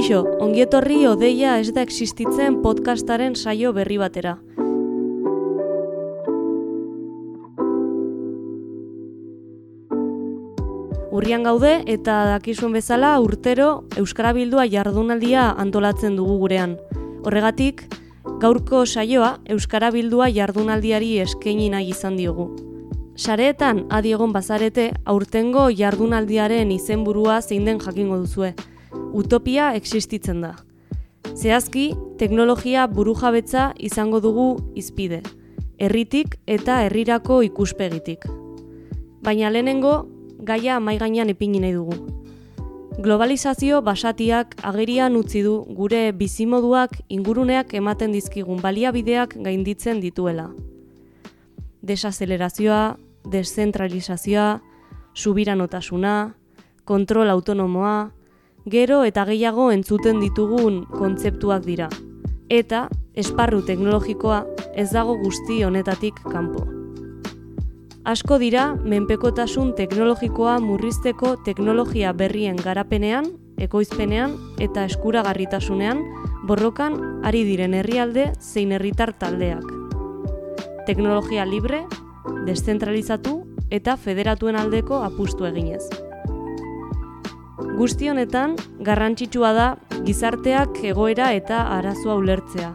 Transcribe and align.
Kaixo, 0.00 0.22
ongietorri 0.40 1.02
odeia 1.04 1.58
ez 1.60 1.74
da 1.76 1.82
existitzen 1.84 2.54
podcastaren 2.64 3.34
saio 3.36 3.74
berri 3.76 3.98
batera. 4.00 4.30
Urrian 11.12 11.44
gaude 11.44 11.74
eta 11.84 12.16
dakizuen 12.30 12.72
bezala 12.78 13.10
urtero 13.20 13.68
Euskara 14.00 14.32
Bildua 14.32 14.64
jardunaldia 14.72 15.50
antolatzen 15.66 16.16
dugu 16.16 16.38
gurean. 16.46 16.78
Horregatik, 17.20 17.84
gaurko 18.40 18.86
saioa 18.86 19.34
Euskara 19.44 19.92
Bildua 19.92 20.32
jardunaldiari 20.32 21.18
eskaini 21.26 21.68
nahi 21.76 21.92
izan 21.92 22.16
diogu. 22.16 22.48
Sareetan 23.20 23.84
adiegon 23.92 24.32
bazarete 24.32 24.94
aurtengo 25.04 25.68
jardunaldiaren 25.68 26.72
izenburua 26.72 27.42
zein 27.42 27.68
den 27.68 27.84
jakingo 27.84 28.24
duzue. 28.24 28.54
Utopia 29.12 29.74
existitzen 29.74 30.40
da. 30.40 30.54
Zehazki, 31.34 31.94
teknologia 32.18 32.86
burujabetza 32.86 33.72
izango 33.78 34.20
dugu 34.20 34.60
izpide. 34.78 35.22
Herritik 35.78 36.36
eta 36.46 36.82
herrirako 36.84 37.40
ikuspegitik. 37.42 38.26
Baina 39.24 39.50
lehenengo, 39.50 40.06
gaia 40.46 40.78
maigainan 40.80 41.32
ipini 41.32 41.60
nahi 41.60 41.74
dugu. 41.74 41.96
Globalizazio 43.00 43.80
basatiak 43.82 44.54
agerian 44.62 45.16
utzi 45.16 45.42
du 45.42 45.56
gure 45.74 46.12
bizimoduak 46.12 47.00
inguruneak 47.08 47.74
ematen 47.74 48.12
dizkigun 48.12 48.60
baliabideak 48.62 49.34
gainditzen 49.42 50.00
dituela. 50.00 50.50
Desazelerazioa, 51.82 52.96
deszentralizazioa, 53.24 54.60
subiranotasuna, 55.14 56.34
kontrol 56.84 57.30
autonomoa, 57.30 58.10
gero 58.66 59.04
eta 59.04 59.24
gehiago 59.24 59.70
entzuten 59.72 60.20
ditugun 60.20 60.84
kontzeptuak 60.90 61.64
dira. 61.64 61.88
Eta 62.48 62.88
esparru 63.14 63.62
teknologikoa 63.62 64.44
ez 64.74 64.90
dago 64.90 65.16
guzti 65.18 65.62
honetatik 65.64 66.20
kanpo. 66.30 66.66
Asko 68.04 68.38
dira 68.40 68.74
menpekotasun 68.74 69.74
teknologikoa 69.76 70.58
murrizteko 70.64 71.36
teknologia 71.44 72.12
berrien 72.12 72.56
garapenean, 72.56 73.28
ekoizpenean 73.60 74.36
eta 74.58 74.86
eskuragarritasunean 74.88 76.00
borrokan 76.48 76.96
ari 77.28 77.44
diren 77.44 77.76
herrialde 77.76 78.32
zein 78.40 78.72
herritar 78.72 79.12
taldeak. 79.12 79.64
Teknologia 80.86 81.44
libre, 81.44 81.84
deszentralizatu 82.46 83.42
eta 83.70 83.96
federatuen 83.96 84.56
aldeko 84.56 85.04
apustu 85.04 85.44
eginez. 85.46 86.09
Guzti 87.60 88.08
honetan, 88.08 88.54
garrantzitsua 88.80 89.50
da 89.52 89.66
gizarteak 90.04 90.78
egoera 90.90 91.30
eta 91.36 91.62
arazoa 91.76 92.16
ulertzea, 92.20 92.70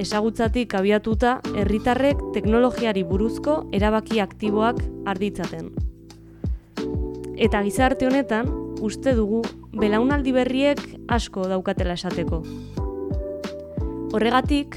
ezagutzatik 0.00 0.74
abiatuta 0.76 1.38
herritarrek 1.56 2.20
teknologiari 2.34 3.04
buruzko 3.04 3.56
erabaki 3.76 4.20
aktiboak 4.20 4.80
arditzaten. 5.12 5.70
Eta 7.40 7.62
gizarte 7.64 8.08
honetan, 8.08 8.48
uste 8.84 9.14
dugu, 9.16 9.42
belaunaldi 9.72 10.32
berriek 10.36 10.80
asko 11.08 11.46
daukatela 11.48 11.96
esateko. 11.96 12.42
Horregatik, 14.12 14.76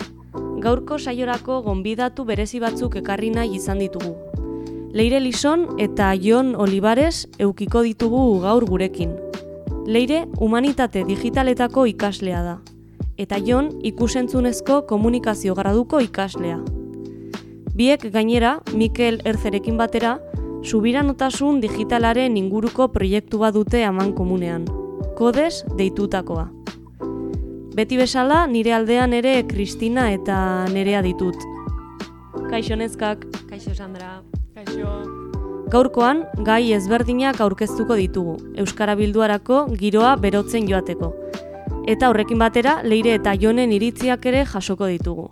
gaurko 0.63 0.99
saiorako 0.99 1.61
gonbidatu 1.65 2.23
berezi 2.23 2.63
batzuk 2.63 2.95
ekarri 3.03 3.31
nahi 3.35 3.57
izan 3.59 3.83
ditugu. 3.83 4.32
Leire 4.93 5.19
Lison 5.19 5.79
eta 5.81 6.13
Jon 6.13 6.53
Olivares 6.55 7.25
eukiko 7.41 7.81
ditugu 7.81 8.39
gaur 8.43 8.61
gurekin. 8.69 9.15
Leire 9.89 10.27
humanitate 10.37 11.01
digitaletako 11.07 11.87
ikaslea 11.89 12.43
da, 12.45 12.59
eta 13.17 13.39
Jon 13.41 13.71
ikusentzunezko 13.81 14.83
komunikazio 14.85 15.55
graduko 15.57 15.97
ikaslea. 15.99 16.59
Biek 17.73 18.05
gainera, 18.13 18.59
Mikel 18.77 19.17
Erzerekin 19.25 19.81
batera, 19.81 20.19
subiranotasun 20.61 21.57
digitalaren 21.63 22.37
inguruko 22.37 22.91
proiektu 22.93 23.41
bat 23.41 23.57
dute 23.57 23.81
aman 23.87 24.13
komunean. 24.13 24.67
Kodes 25.17 25.63
deitutakoa. 25.73 26.51
Beti 27.73 27.97
bezala, 27.97 28.45
nire 28.45 28.77
aldean 28.77 29.17
ere 29.17 29.39
Kristina 29.49 30.11
eta 30.13 30.37
nerea 30.69 31.01
ditut. 31.01 31.49
Kaixo 32.51 32.77
nezkak. 32.77 33.25
Kaixo 33.49 33.73
Sandra. 33.73 34.21
Gaurkoan, 35.73 36.23
gai 36.45 36.73
ezberdinak 36.73 37.41
aurkeztuko 37.41 37.97
ditugu, 37.97 38.37
Euskara 38.61 38.95
Bilduarako 38.95 39.65
giroa 39.79 40.15
berotzen 40.15 40.69
joateko 40.69 41.13
eta 41.87 42.09
horrekin 42.09 42.39
batera 42.39 42.77
leire 42.83 43.17
eta 43.19 43.33
jonen 43.39 43.71
iritziak 43.75 44.25
ere 44.31 44.45
jasoko 44.47 44.87
ditugu. 44.87 45.29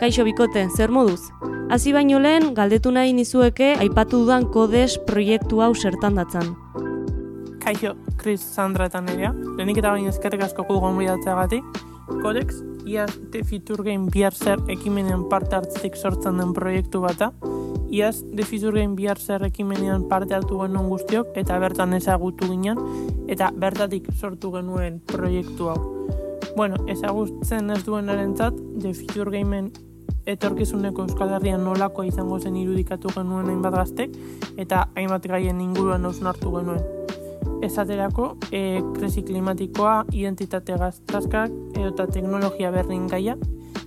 Kaixo 0.00 0.24
bikote, 0.26 0.66
zer 0.76 0.90
moduz? 0.92 1.30
Hasi 1.72 1.94
baino 1.96 2.18
lehen, 2.20 2.50
galdetu 2.54 2.90
nahi 2.92 3.14
nizueke 3.16 3.70
aipatu 3.80 4.20
dudan 4.24 4.44
kodes 4.52 4.98
proiektu 5.06 5.62
hau 5.64 5.72
zertan 5.74 6.20
datzan. 6.20 6.52
Kaixo, 7.64 7.94
Chris, 8.20 8.42
Sandra 8.42 8.90
eta 8.90 9.00
Nerea. 9.00 9.32
Lehenik 9.32 9.78
eta 9.80 9.94
bain 9.94 10.04
ezkerrik 10.10 10.42
asko 10.44 10.66
kudugon 10.68 10.98
gati. 11.00 11.62
Kodex, 12.20 12.60
iaz 12.84 13.16
The 13.32 13.42
Future 13.42 13.82
Game 13.82 14.10
bihar 14.12 14.34
zer 14.34 14.60
ekimenean 14.68 15.28
parte 15.30 15.56
hartzik 15.56 15.96
sortzen 15.96 16.36
den 16.36 16.52
proiektu 16.52 17.00
bata. 17.00 17.32
Iaz 17.88 18.22
The 18.36 18.44
Future 18.44 18.78
Game 18.80 18.94
bihar 18.94 19.16
zer 19.18 19.42
ekimenean 19.44 20.08
parte 20.08 20.34
hartu 20.34 20.60
genuen 20.60 20.90
guztiok 20.90 21.32
eta 21.34 21.58
bertan 21.58 21.94
ezagutu 21.94 22.50
ginen 22.50 22.78
eta 23.28 23.50
bertatik 23.50 24.12
sortu 24.12 24.52
genuen 24.52 25.00
proiektu 25.00 25.70
hau. 25.70 25.80
Bueno, 26.56 26.76
ezagutzen 26.86 27.70
ez 27.70 27.82
duen 27.84 28.08
erentzat, 28.08 28.54
The 28.78 28.92
Future 28.92 29.30
Gameen 29.30 29.72
etorkizuneko 30.26 31.08
Euskal 31.08 31.32
Herrian 31.32 31.64
nolako 31.64 32.04
izango 32.04 32.38
zen 32.40 32.56
irudikatu 32.56 33.08
genuen 33.16 33.48
hainbat 33.48 33.74
gaztek 33.74 34.12
eta 34.56 34.88
hainbat 34.96 35.26
gaien 35.32 35.60
inguruan 35.60 36.04
hartu 36.04 36.52
genuen 36.58 37.03
esaterako 37.62 38.36
e, 38.52 38.80
krisi 38.94 39.22
klimatikoa, 39.22 40.04
identitate 40.12 40.76
gaztaskak 40.78 41.52
edo 41.78 42.06
teknologia 42.06 42.70
berdin 42.74 43.06
gaia. 43.08 43.36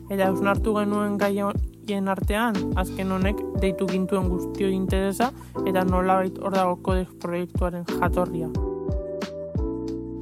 Eta 0.09 0.29
eusnartu 0.29 0.73
genuen 0.77 1.17
gaien 1.19 2.07
artean, 2.07 2.55
azken 2.79 3.11
honek 3.11 3.41
deitu 3.61 3.87
gintuen 3.87 4.29
guztio 4.31 4.69
interesa 4.71 5.31
eta 5.65 5.83
nolabait 5.83 6.37
hor 6.39 6.55
dago 6.55 6.77
kodex 6.83 7.11
proiektuaren 7.19 7.83
jatorria. 7.99 8.47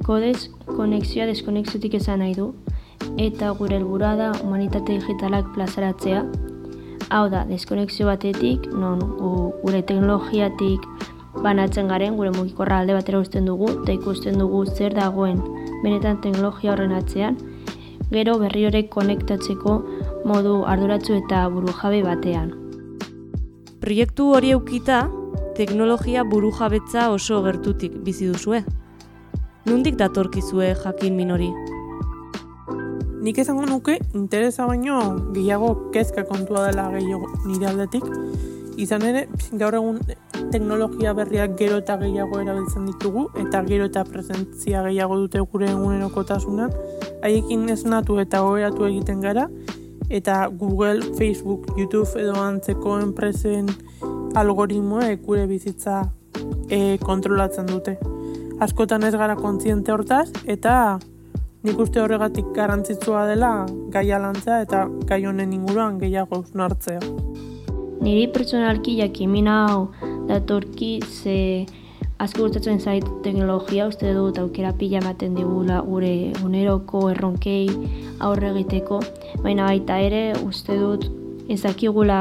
Kodex 0.06 0.48
konexioa 0.66 1.26
deskonexiotik 1.26 1.94
esan 1.98 2.22
nahi 2.22 2.34
du, 2.34 2.52
eta 3.18 3.50
gure 3.58 3.78
helburua 3.78 4.14
da 4.18 4.32
humanitate 4.42 4.98
digitalak 4.98 5.48
plazaratzea. 5.54 6.24
Hau 7.14 7.26
da, 7.30 7.44
deskonexio 7.46 8.06
batetik, 8.10 8.66
non 8.74 9.02
gure 9.62 9.82
teknologiatik 9.86 10.86
banatzen 11.46 11.88
garen 11.88 12.16
gure 12.18 12.32
mugikorra 12.34 12.80
alde 12.82 12.96
batera 12.96 13.22
uzten 13.22 13.46
dugu 13.46 13.70
eta 13.78 13.94
ikusten 13.94 14.38
dugu 14.42 14.64
zer 14.66 14.94
dagoen 14.98 15.38
benetan 15.82 16.18
teknologia 16.24 16.72
horren 16.72 16.94
atzean, 16.96 17.36
gero 18.10 18.38
berri 18.42 18.64
horrek 18.66 18.88
konektatzeko 18.94 19.76
modu 20.26 20.56
arduratzu 20.66 21.20
eta 21.20 21.44
burujabe 21.52 22.02
batean. 22.06 22.50
Proiektu 23.82 24.32
hori 24.34 24.50
eukita, 24.56 25.04
teknologia 25.56 26.24
burujabetza 26.24 27.10
oso 27.14 27.42
gertutik 27.44 27.94
bizi 28.06 28.26
duzue. 28.32 28.64
Nundik 29.66 29.96
datorkizue 30.00 30.72
jakin 30.82 31.16
minori? 31.18 31.50
Nik 33.26 33.38
ezango 33.42 33.66
nuke 33.66 33.96
interesa 34.14 34.66
baino 34.66 35.00
gehiago 35.34 35.90
kezka 35.94 36.26
kontua 36.28 36.68
dela 36.68 36.90
gehiago 36.94 37.30
nire 37.46 37.70
aldetik. 37.72 38.04
Izan 38.76 39.06
ere, 39.08 39.24
gaur 39.56 39.74
egun 39.78 40.00
teknologia 40.52 41.14
berriak 41.16 41.56
gero 41.58 41.78
eta 41.80 41.96
gehiago 42.00 42.40
erabiltzen 42.42 42.84
ditugu 42.90 43.26
eta 43.40 43.62
gero 43.64 43.86
eta 43.88 44.04
presentzia 44.04 44.82
gehiago 44.84 45.16
dute 45.22 45.40
gure 45.52 45.70
egunerokotasunan 45.72 46.74
haiekin 47.24 47.68
esnatu 47.72 48.18
eta 48.20 48.42
goberatu 48.44 48.86
egiten 48.90 49.24
gara 49.24 49.48
eta 50.10 50.46
Google, 50.48 51.02
Facebook, 51.16 51.72
YouTube 51.76 52.20
edo 52.20 52.36
antzeko 52.42 52.98
enpresen 53.00 53.72
algoritmoa 54.36 55.08
gure 55.24 55.46
bizitza 55.50 56.04
e, 56.68 56.98
kontrolatzen 57.02 57.66
dute. 57.66 57.96
Askotan 58.60 59.04
ez 59.08 59.14
gara 59.16 59.36
kontziente 59.40 59.92
hortaz 59.92 60.28
eta 60.44 60.98
nik 61.66 61.80
uste 61.82 62.00
horregatik 62.00 62.52
garrantzitsua 62.54 63.26
dela 63.26 63.50
gai 63.90 64.10
alantza 64.12 64.60
eta 64.62 64.86
gai 65.08 65.24
honen 65.26 65.56
inguruan 65.56 65.98
gehiago 65.98 66.44
hartzea. 66.54 67.00
Niri 68.06 68.28
pertsonalki 68.30 68.92
jakimin 69.00 69.48
hau 69.50 69.88
datorki 70.28 71.00
ze 71.02 71.66
asko 72.22 72.44
gustatzen 72.44 72.78
zait 72.78 73.06
teknologia, 73.24 73.88
uste 73.90 74.12
dut 74.14 74.38
aukera 74.38 74.70
pila 74.78 75.00
ematen 75.00 75.34
digula 75.34 75.80
gure 75.82 76.30
uneroko 76.46 77.00
erronkei 77.10 77.66
aurre 78.28 78.52
egiteko, 78.52 79.00
baina 79.42 79.66
baita 79.66 79.96
ere 79.98 80.20
uste 80.44 80.76
dut 80.78 81.08
ezakigula 81.50 82.20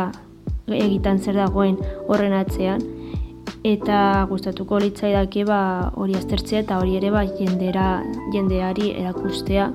egitan 0.66 1.22
zer 1.22 1.38
dagoen 1.38 1.78
horren 2.08 2.34
atzean, 2.34 2.82
eta 3.62 4.26
gustatuko 4.34 4.82
litzaidake 4.82 5.46
ba 5.46 5.62
hori 5.94 6.18
aztertzea 6.18 6.64
eta 6.66 6.80
hori 6.82 6.98
ere 6.98 7.14
ba 7.14 7.22
jendera 7.38 8.02
jendeari 8.34 8.90
erakustea. 9.04 9.70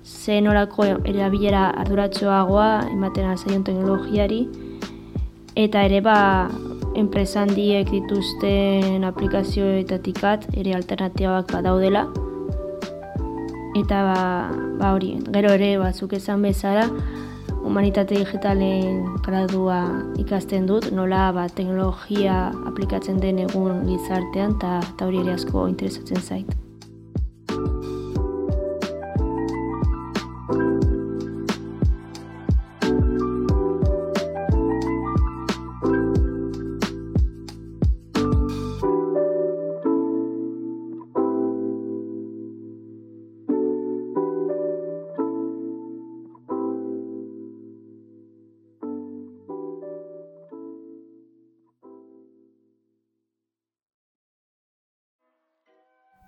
Ze 0.00 0.40
norako 0.40 0.88
erabilera 1.04 1.68
arduratsuagoa 1.84 2.72
ematen 2.96 3.36
zaion 3.36 3.68
teknologiari 3.68 4.42
eta 5.54 5.84
ere 5.84 6.00
ba 6.00 6.48
enpresa 6.94 7.42
handiek 7.42 7.90
dituzten 7.90 9.04
aplikazioetatikat 9.06 10.48
ere 10.56 10.74
alternatibak 10.78 11.52
badaudela. 11.52 12.06
Eta 13.78 14.02
ba, 14.02 14.22
ba 14.80 14.92
hori, 14.96 15.14
gero 15.30 15.52
ere 15.54 15.76
batzuk 15.78 16.16
esan 16.18 16.42
bezala, 16.42 16.88
humanitate 17.62 18.18
digitalen 18.18 19.04
gradua 19.22 19.78
ikasten 20.18 20.66
dut, 20.66 20.90
nola 20.90 21.28
ba, 21.36 21.46
teknologia 21.46 22.48
aplikatzen 22.66 23.22
den 23.22 23.38
egun 23.46 23.86
gizartean, 23.86 24.58
eta 24.58 25.06
hori 25.06 25.22
ere 25.22 25.38
asko 25.38 25.68
interesatzen 25.70 26.20
zait. 26.26 26.59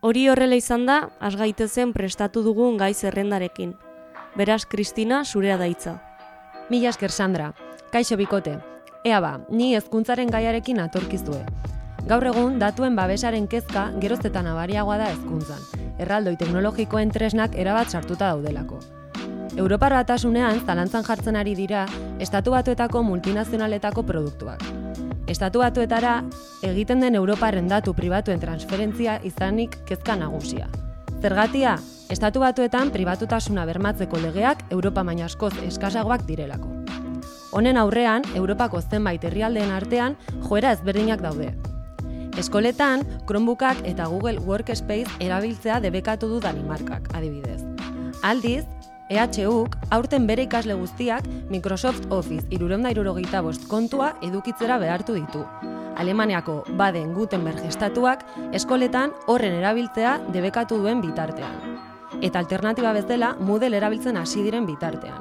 Hori 0.03 0.25
horrela 0.27 0.57
izan 0.59 0.83
da, 0.83 0.97
asgaitezen 1.23 1.93
prestatu 1.95 2.41
dugun 2.43 2.75
gai 2.75 2.89
zerrendarekin. 2.91 3.77
Beraz, 4.35 4.65
Kristina, 4.67 5.21
zurea 5.23 5.55
daitza. 5.61 5.93
Mila 6.73 6.91
esker 6.91 7.15
Sandra, 7.15 7.53
kaixo 7.93 8.19
bikote. 8.19 8.57
Ea 9.07 9.21
ba, 9.23 9.31
ni 9.49 9.77
hezkuntzaren 9.77 10.35
gaiarekin 10.35 10.83
atorkizue. 10.83 11.45
Gaur 12.11 12.27
egun, 12.33 12.59
datuen 12.59 12.99
babesaren 12.99 13.47
kezka 13.47 13.93
geroztetan 14.03 14.51
abariagoa 14.51 14.99
da 15.05 15.09
hezkuntzan. 15.13 15.63
Erraldoi 16.03 16.35
teknologikoen 16.41 17.15
tresnak 17.15 17.55
erabat 17.55 17.95
sartuta 17.95 18.35
daudelako. 18.35 18.83
Europar 19.55 19.95
batasunean, 20.01 20.65
zalantzan 20.67 21.07
jartzen 21.07 21.39
ari 21.39 21.55
dira, 21.55 21.87
estatu 22.19 22.59
batuetako 22.59 23.07
multinazionaletako 23.07 24.03
produktuak. 24.11 24.82
Estatu 25.33 25.63
batuetara 25.63 26.19
egiten 26.67 27.01
den 27.01 27.15
Europarren 27.17 27.71
datu 27.71 27.95
pribatuen 27.97 28.41
transferentzia 28.43 29.17
izanik 29.25 29.79
kezka 29.89 30.17
nagusia. 30.21 30.67
Zergatia, 31.23 31.79
Estatu 32.13 32.43
batuetan 32.43 32.91
pribatutasuna 32.93 33.65
bermatzeko 33.65 34.19
legeak 34.21 34.67
Europa 34.75 35.01
maina 35.09 35.25
askoz 35.31 35.55
eskasagoak 35.65 36.27
direlako. 36.29 36.69
Honen 37.57 37.79
aurrean, 37.81 38.27
Europako 38.37 38.83
zenbait 38.83 39.25
herrialdeen 39.25 39.73
artean 39.73 40.19
joera 40.51 40.75
ezberdinak 40.77 41.25
daude. 41.25 41.55
Eskoletan, 42.37 43.07
Chromebookak 43.25 43.81
eta 43.89 44.11
Google 44.13 44.41
Workspace 44.45 45.17
erabiltzea 45.25 45.81
debekatu 45.81 46.29
du 46.29 46.41
Danimarkak, 46.45 47.09
adibidez. 47.17 47.63
Aldiz, 48.23 48.67
EHUk 49.13 49.75
aurten 49.93 50.27
bere 50.27 50.47
ikasle 50.47 50.75
guztiak 50.81 51.27
Microsoft 51.53 52.07
Office 52.09 52.47
iruronda 52.49 52.91
irurogeita 52.95 53.43
bost 53.45 53.67
kontua 53.69 54.15
edukitzera 54.25 54.79
behartu 54.81 55.19
ditu. 55.19 55.43
Alemaniako 56.01 56.63
baden 56.81 57.13
Gutenberg 57.13 57.61
estatuak 57.69 58.25
eskoletan 58.57 59.13
horren 59.29 59.59
erabiltzea 59.59 60.15
debekatu 60.33 60.79
duen 60.81 61.03
bitartean. 61.05 61.77
Eta 62.23 62.41
alternatiba 62.41 62.95
bezala 62.97 63.35
Moodle 63.39 63.77
erabiltzen 63.77 64.17
hasi 64.17 64.43
diren 64.47 64.65
bitartean. 64.67 65.21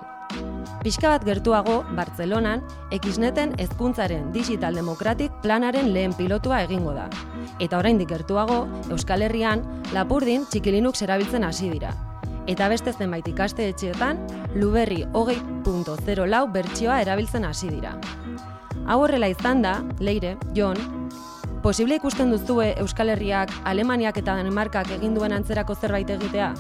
Pixka 0.82 1.10
bat 1.12 1.26
gertuago, 1.28 1.82
Bartzelonan, 1.98 2.64
Xneten 2.96 3.52
hezkuntzaren 3.60 4.32
Digital 4.32 4.80
Democratic 4.80 5.36
planaren 5.44 5.92
lehen 5.94 6.16
pilotua 6.18 6.64
egingo 6.64 6.96
da. 6.96 7.10
Eta 7.60 7.78
oraindik 7.78 8.10
gertuago, 8.10 8.64
Euskal 8.90 9.28
Herrian, 9.28 9.66
Lapurdin 9.94 10.48
txikilinux 10.50 10.96
erabiltzen 11.04 11.44
hasi 11.44 11.70
dira, 11.70 11.92
eta 12.48 12.68
beste 12.72 12.94
zenbait 12.94 13.28
ikaste 13.28 13.68
etxeetan, 13.70 14.20
Luberri 14.56 15.06
hogei.0 15.14 16.28
lau 16.28 16.48
bertsioa 16.48 17.02
erabiltzen 17.02 17.46
hasi 17.46 17.70
dira. 17.70 17.96
Hau 18.88 19.02
horrela 19.04 19.30
izan 19.30 19.62
da, 19.62 19.76
leire, 20.00 20.38
Jon, 20.58 20.78
posible 21.62 21.96
ikusten 22.00 22.32
duzue 22.34 22.74
Euskal 22.82 23.14
Herriak, 23.14 23.54
Alemaniak 23.64 24.18
eta 24.18 24.36
Danimarkak 24.40 24.90
egin 24.98 25.14
duen 25.14 25.34
antzerako 25.36 25.76
zerbait 25.76 26.10
egitea? 26.10 26.54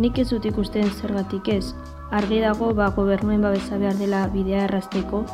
Nik 0.00 0.18
ez 0.22 0.28
dut 0.30 0.46
ikusten 0.46 0.88
zergatik 0.90 1.50
ez, 1.52 1.74
argi 2.10 2.40
dago 2.40 2.72
ba 2.74 2.88
gobernuen 2.94 3.42
babesa 3.42 3.78
behar 3.78 3.98
dela 3.98 4.26
bidea 4.32 4.64
errazteko, 4.68 5.24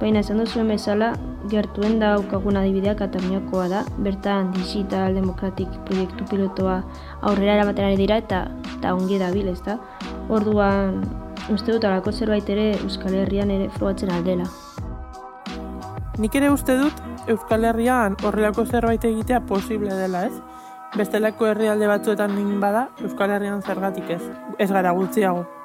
baina 0.00 0.20
esan 0.22 0.38
duzuen 0.38 0.68
bezala, 0.70 1.12
gertuen 1.50 1.98
da 1.98 2.12
aukagun 2.18 2.56
adibidea 2.60 2.94
Kataluniakoa 2.98 3.66
da, 3.72 3.82
bertan 4.04 4.52
digital 4.54 5.16
demokratik 5.18 5.72
proiektu 5.88 6.26
pilotoa 6.30 6.78
aurrera 7.22 7.58
erabaten 7.58 7.96
dira 7.98 8.20
eta 8.22 8.44
eta 8.76 8.94
ongi 8.94 9.18
da 9.18 9.32
bil, 9.34 9.48
ezta? 9.50 9.78
Orduan, 10.28 11.02
uste 11.50 11.72
dut 11.72 11.84
alako 11.84 12.12
zerbait 12.12 12.48
ere 12.54 12.70
Euskal 12.78 13.16
Herrian 13.18 13.50
ere 13.50 13.68
frogatzen 13.74 14.12
aldela. 14.14 14.46
Nik 16.18 16.34
ere 16.34 16.50
uste 16.50 16.78
dut 16.78 17.02
Euskal 17.28 17.66
Herrian 17.68 18.16
horrelako 18.22 18.66
zerbait 18.66 19.04
egitea 19.04 19.42
posible 19.50 19.94
dela, 19.94 20.26
ez? 20.30 20.34
Bestelako 20.96 21.50
herrialde 21.50 21.90
batzuetan 21.90 22.32
nin 22.38 22.56
bada, 22.62 22.88
Euskal 23.02 23.34
Herrian 23.34 23.62
zergatik 23.62 24.10
ez, 24.16 24.22
ez 24.58 24.70
gara 24.72 24.94
gutxiago. 24.96 25.57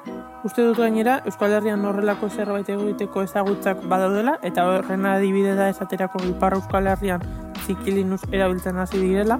Uste 0.44 0.60
dut 0.60 0.76
gainera, 0.76 1.22
Euskal 1.24 1.54
Herrian 1.56 1.86
horrelako 1.88 2.28
zerbait 2.28 2.68
egiteko 2.68 3.22
ezagutzak 3.24 3.86
badaudela, 3.88 4.34
eta 4.44 4.66
horren 4.68 5.06
adibide 5.08 5.54
da 5.56 5.70
esaterako 5.72 6.20
Iparra 6.28 6.58
Euskal 6.60 6.90
Herrian 6.92 7.24
zikilinuz 7.64 8.20
erabiltzen 8.30 8.76
hasi 8.76 9.00
direla, 9.00 9.38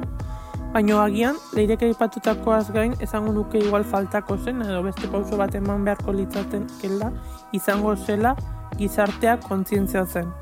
baino 0.73 1.03
agian, 1.03 1.37
leirek 1.53 1.85
aipatutakoaz 1.91 2.71
gain, 2.73 2.97
esango 3.05 3.35
nuke 3.37 3.61
igual 3.61 3.85
faltako 3.85 4.39
zen, 4.39 4.65
edo 4.65 4.81
beste 4.87 5.13
pauso 5.13 5.37
bat 5.37 5.53
eman 5.61 5.85
beharko 5.85 6.17
litzaten 6.17 6.65
kela, 6.81 7.13
izango 7.53 7.93
zela 7.97 8.33
gizartea 8.81 9.37
kontzientzia 9.45 10.07
zen. 10.07 10.33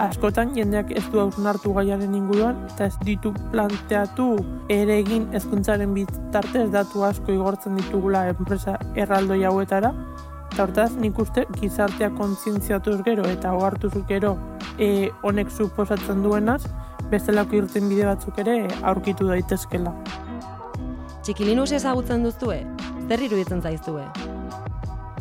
Askotan 0.00 0.54
jendeak 0.54 0.94
ez 0.96 1.02
du 1.12 1.18
hausnartu 1.20 1.74
gaiaren 1.74 2.14
inguruan 2.14 2.62
eta 2.70 2.86
ez 2.88 2.94
ditu 3.04 3.34
planteatu 3.52 4.30
ere 4.72 4.96
egin 5.02 5.26
ezkuntzaren 5.36 5.92
bitartez 5.94 6.70
datu 6.72 7.04
asko 7.04 7.34
igortzen 7.34 7.76
ditugula 7.76 8.24
enpresa 8.30 8.78
erraldoi 8.96 9.42
hauetara 9.44 9.92
eta 10.52 10.66
hortaz 10.66 10.90
nik 11.00 11.16
uste 11.16 11.46
gizartea 11.56 12.10
kontzientziatuz 12.12 12.98
gero 13.06 13.24
eta 13.24 13.54
ohartuz 13.56 13.94
gero 14.08 14.34
e, 14.76 15.08
honek 15.24 15.48
suposatzen 15.50 16.20
duenaz 16.22 16.60
bestelako 17.08 17.56
irten 17.56 17.88
bide 17.88 18.04
batzuk 18.04 18.38
ere 18.42 18.56
aurkitu 18.90 19.30
daitezkela. 19.30 19.94
Txikilinus 21.24 21.70
ezagutzen 21.78 22.26
duztue? 22.26 22.58
Zer 23.08 23.24
iruditzen 23.24 23.62
zaiztue? 23.62 24.04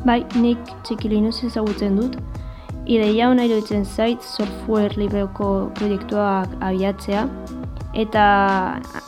Bai, 0.03 0.19
nik 0.35 0.59
txikilinus 0.83 1.43
ezagutzen 1.47 1.95
dut, 1.99 2.17
Ideia 2.89 3.27
hona 3.29 3.43
iruditzen 3.45 3.83
zait 3.85 4.23
software 4.25 4.97
libreoko 4.97 5.69
proiektuak 5.77 6.55
abiatzea 6.65 7.27
eta 7.93 8.23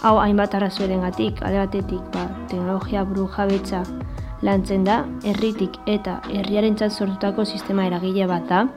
hau 0.06 0.14
hainbat 0.22 0.54
arrazoeren 0.54 1.02
gatik, 1.02 1.42
alde 1.42 1.58
batetik 1.64 2.06
ba, 2.14 2.28
teknologia 2.52 3.02
buru 3.10 3.26
jabetza 3.34 3.82
lantzen 4.44 4.84
da, 4.84 5.04
herritik 5.24 5.78
eta 5.88 6.20
herriaren 6.30 6.76
sortutako 6.90 7.46
sistema 7.46 7.86
eragile 7.88 8.28
bat 8.28 8.48
da. 8.50 8.68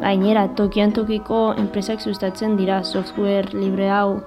Gainera, 0.00 0.48
tokian 0.58 0.92
tokiko 0.92 1.54
enpresak 1.58 2.00
sustatzen 2.00 2.56
dira 2.56 2.82
software 2.82 3.52
libre 3.52 3.88
hau. 3.88 4.22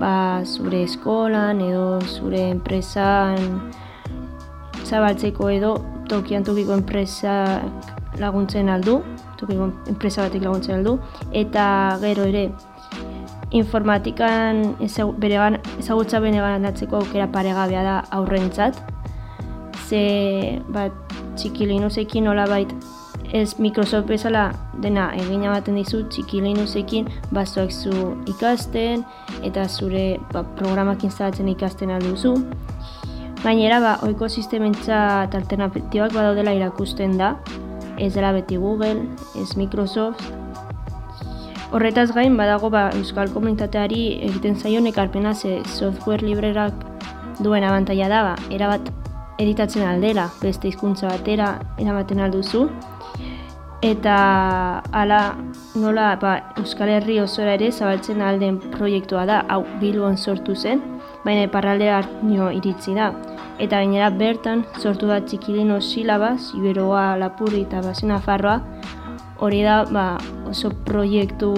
Ba, 0.00 0.42
zure 0.44 0.82
eskolan 0.82 1.60
edo 1.60 2.00
zure 2.00 2.50
enpresan 2.50 3.70
zabaltzeko 4.84 5.48
edo 5.52 5.72
tokian 6.08 6.44
tokiko 6.44 6.74
enpresak 6.74 8.18
laguntzen 8.18 8.68
aldu, 8.68 9.00
tokiko 9.38 9.70
enpresa 9.88 10.26
batek 10.26 10.42
laguntzen 10.42 10.80
aldu, 10.80 10.98
eta 11.32 11.64
gero 12.02 12.26
ere 12.26 12.48
informatikan 13.50 14.76
ezagutza 14.82 16.20
bene 16.20 16.40
aukera 16.40 17.26
paregabea 17.32 17.82
da 17.82 17.96
aurrentzat, 18.10 18.80
ze 19.90 20.62
bat 20.70 20.94
txikilinusekin 21.36 22.24
nola 22.24 22.46
bait 22.46 22.70
ez 23.32 23.58
Microsoft 23.58 24.08
bezala 24.08 24.50
dena 24.82 25.10
egina 25.14 25.52
baten 25.52 25.76
dizu 25.78 26.02
txiki 26.10 26.40
Linuxekin 26.42 27.08
bazoak 27.34 27.70
zu 27.70 27.92
ikasten 28.30 29.04
eta 29.46 29.68
zure 29.68 30.18
ba, 30.32 30.42
programak 30.58 31.04
instalatzen 31.06 31.48
ikasten 31.48 31.94
alduzu. 31.94 32.34
Gainera, 33.40 33.78
ba, 33.80 33.94
oiko 34.04 34.28
sistementzat 34.28 35.34
alternatibak 35.34 36.12
badaudela 36.12 36.52
irakusten 36.52 37.16
da, 37.16 37.36
ez 37.96 38.12
dela 38.12 38.34
beti 38.36 38.58
Google, 38.60 39.06
ez 39.40 39.54
Microsoft. 39.56 40.20
Horretaz 41.70 42.10
gain, 42.12 42.36
badago 42.36 42.68
ba, 42.68 42.90
Euskal 42.98 43.30
Komunitateari 43.32 44.02
egiten 44.28 44.58
zaion 44.58 44.90
ekarpena 44.90 45.34
ze 45.34 45.60
software 45.70 46.26
librerak 46.26 46.74
duen 47.40 47.64
abantaia 47.64 48.10
da, 48.12 48.24
ba, 48.26 48.34
erabat 48.50 48.90
editatzen 49.40 49.86
aldera, 49.88 50.28
beste 50.42 50.68
hizkuntza 50.68 51.08
batera 51.10 51.54
eramaten 51.80 52.20
alduzu. 52.20 52.66
Eta 53.80 54.14
hala 54.92 55.20
nola 55.80 56.12
ba, 56.20 56.34
Euskal 56.60 56.90
Herri 56.92 57.16
osora 57.22 57.54
ere 57.56 57.70
zabaltzen 57.72 58.20
alden 58.20 58.58
proiektua 58.74 59.24
da, 59.28 59.40
hau 59.48 59.62
Bilbon 59.80 60.18
sortu 60.20 60.54
zen, 60.54 60.82
baina 61.24 61.46
parraldea 61.48 62.02
nio 62.20 62.50
iritzi 62.52 62.92
da. 62.98 63.08
Eta 63.56 63.80
gainera 63.80 64.10
bertan 64.12 64.66
sortu 64.82 65.08
da 65.08 65.22
txikilino 65.24 65.80
silabaz, 65.80 66.52
Iberoa, 66.58 67.14
Lapurri 67.20 67.64
eta 67.64 67.80
Basena 67.84 68.20
Farroa, 68.20 68.58
hori 69.40 69.62
da 69.64 69.82
ba, 69.88 70.04
oso 70.48 70.74
proiektu 70.84 71.54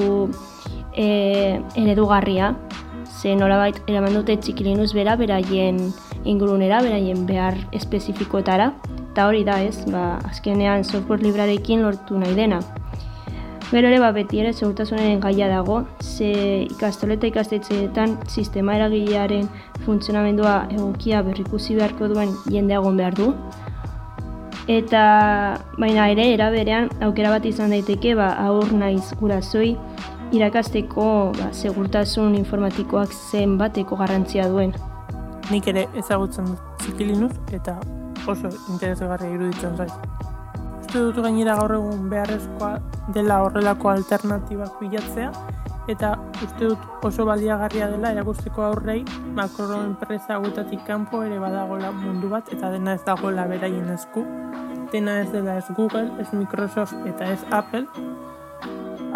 e, 0.94 1.58
eredugarria, 1.74 2.54
ze 3.22 3.34
nolabait 3.34 3.82
eraman 3.90 4.14
dute 4.18 4.38
txikilinuz 4.38 4.92
bera 4.94 5.18
beraien 5.18 5.88
ingurunera, 6.24 6.82
beraien 6.82 7.26
behar 7.26 7.56
espezifikoetara, 7.72 8.72
eta 9.12 9.26
hori 9.28 9.44
da 9.44 9.58
ez, 9.62 9.84
ba, 9.90 10.18
azkenean 10.28 10.84
software 10.84 11.22
librarekin 11.22 11.82
lortu 11.82 12.18
nahi 12.18 12.34
dena. 12.38 12.60
Gero 13.72 13.88
ere, 13.88 13.98
ba, 14.02 14.10
beti 14.12 14.42
ere, 14.42 14.52
segurtasunaren 14.52 15.20
gaia 15.20 15.48
dago, 15.48 15.78
ze 16.00 16.66
ikastoleta 16.66 17.30
ikastetxeetan 17.30 18.18
sistema 18.28 18.74
eragilearen 18.76 19.48
funtzionamendua 19.86 20.66
egokia 20.74 21.22
berrikusi 21.24 21.78
beharko 21.78 22.10
duen 22.12 22.34
jendeagon 22.52 23.00
behar 23.00 23.16
du. 23.16 23.32
Eta 24.68 25.02
baina 25.80 26.10
ere, 26.12 26.28
eraberean, 26.34 26.92
aukera 27.00 27.32
bat 27.32 27.48
izan 27.48 27.72
daiteke, 27.72 28.12
ba, 28.14 28.34
aur 28.44 28.76
naiz 28.76 29.08
gurazoi, 29.16 29.72
irakasteko 30.36 31.06
ba, 31.40 31.50
segurtasun 31.52 32.36
informatikoak 32.36 33.12
zen 33.32 33.56
bateko 33.60 33.96
garrantzia 34.00 34.52
duen. 34.52 34.76
Nik 35.52 35.66
ere 35.68 35.82
ezagutzen 36.00 36.46
dut 36.48 36.84
zikilinuz 36.86 37.32
eta 37.52 37.74
oso 38.30 38.48
interesgarria 38.72 39.34
iruditzen 39.34 39.74
zaiz. 39.76 39.92
Uste 40.78 41.02
dut 41.08 41.18
gainera 41.24 41.56
gaur 41.58 41.74
egun 41.76 42.06
beharrezkoa 42.12 42.70
dela 43.16 43.42
horrelako 43.44 43.90
alternatibak 43.92 44.78
bilatzea 44.80 45.28
eta 45.92 46.14
uste 46.38 46.70
dut 46.70 47.04
oso 47.08 47.26
baliagarria 47.28 47.90
dela 47.92 48.14
erakusteko 48.16 48.64
aurrei 48.70 49.00
makro 49.36 49.82
enpresa 49.82 50.38
hauetatik 50.38 50.86
kanpo 50.88 51.22
ere 51.26 51.40
badagola 51.42 51.92
mundu 52.00 52.30
bat 52.32 52.48
eta 52.56 52.70
dena 52.72 52.96
ez 52.96 53.04
dagoela 53.04 53.48
beraien 53.50 53.90
esku. 53.92 54.24
Dena 54.92 55.20
ez 55.20 55.30
dela 55.32 55.56
ez 55.60 55.68
Google, 55.76 56.08
ez 56.20 56.28
Microsoft 56.32 56.96
eta 57.08 57.28
ez 57.32 57.40
Apple, 57.50 57.86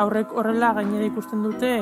aurrek 0.05 0.33
horrela 0.37 0.75
gainera 0.77 1.09
ikusten 1.09 1.45
dute 1.49 1.77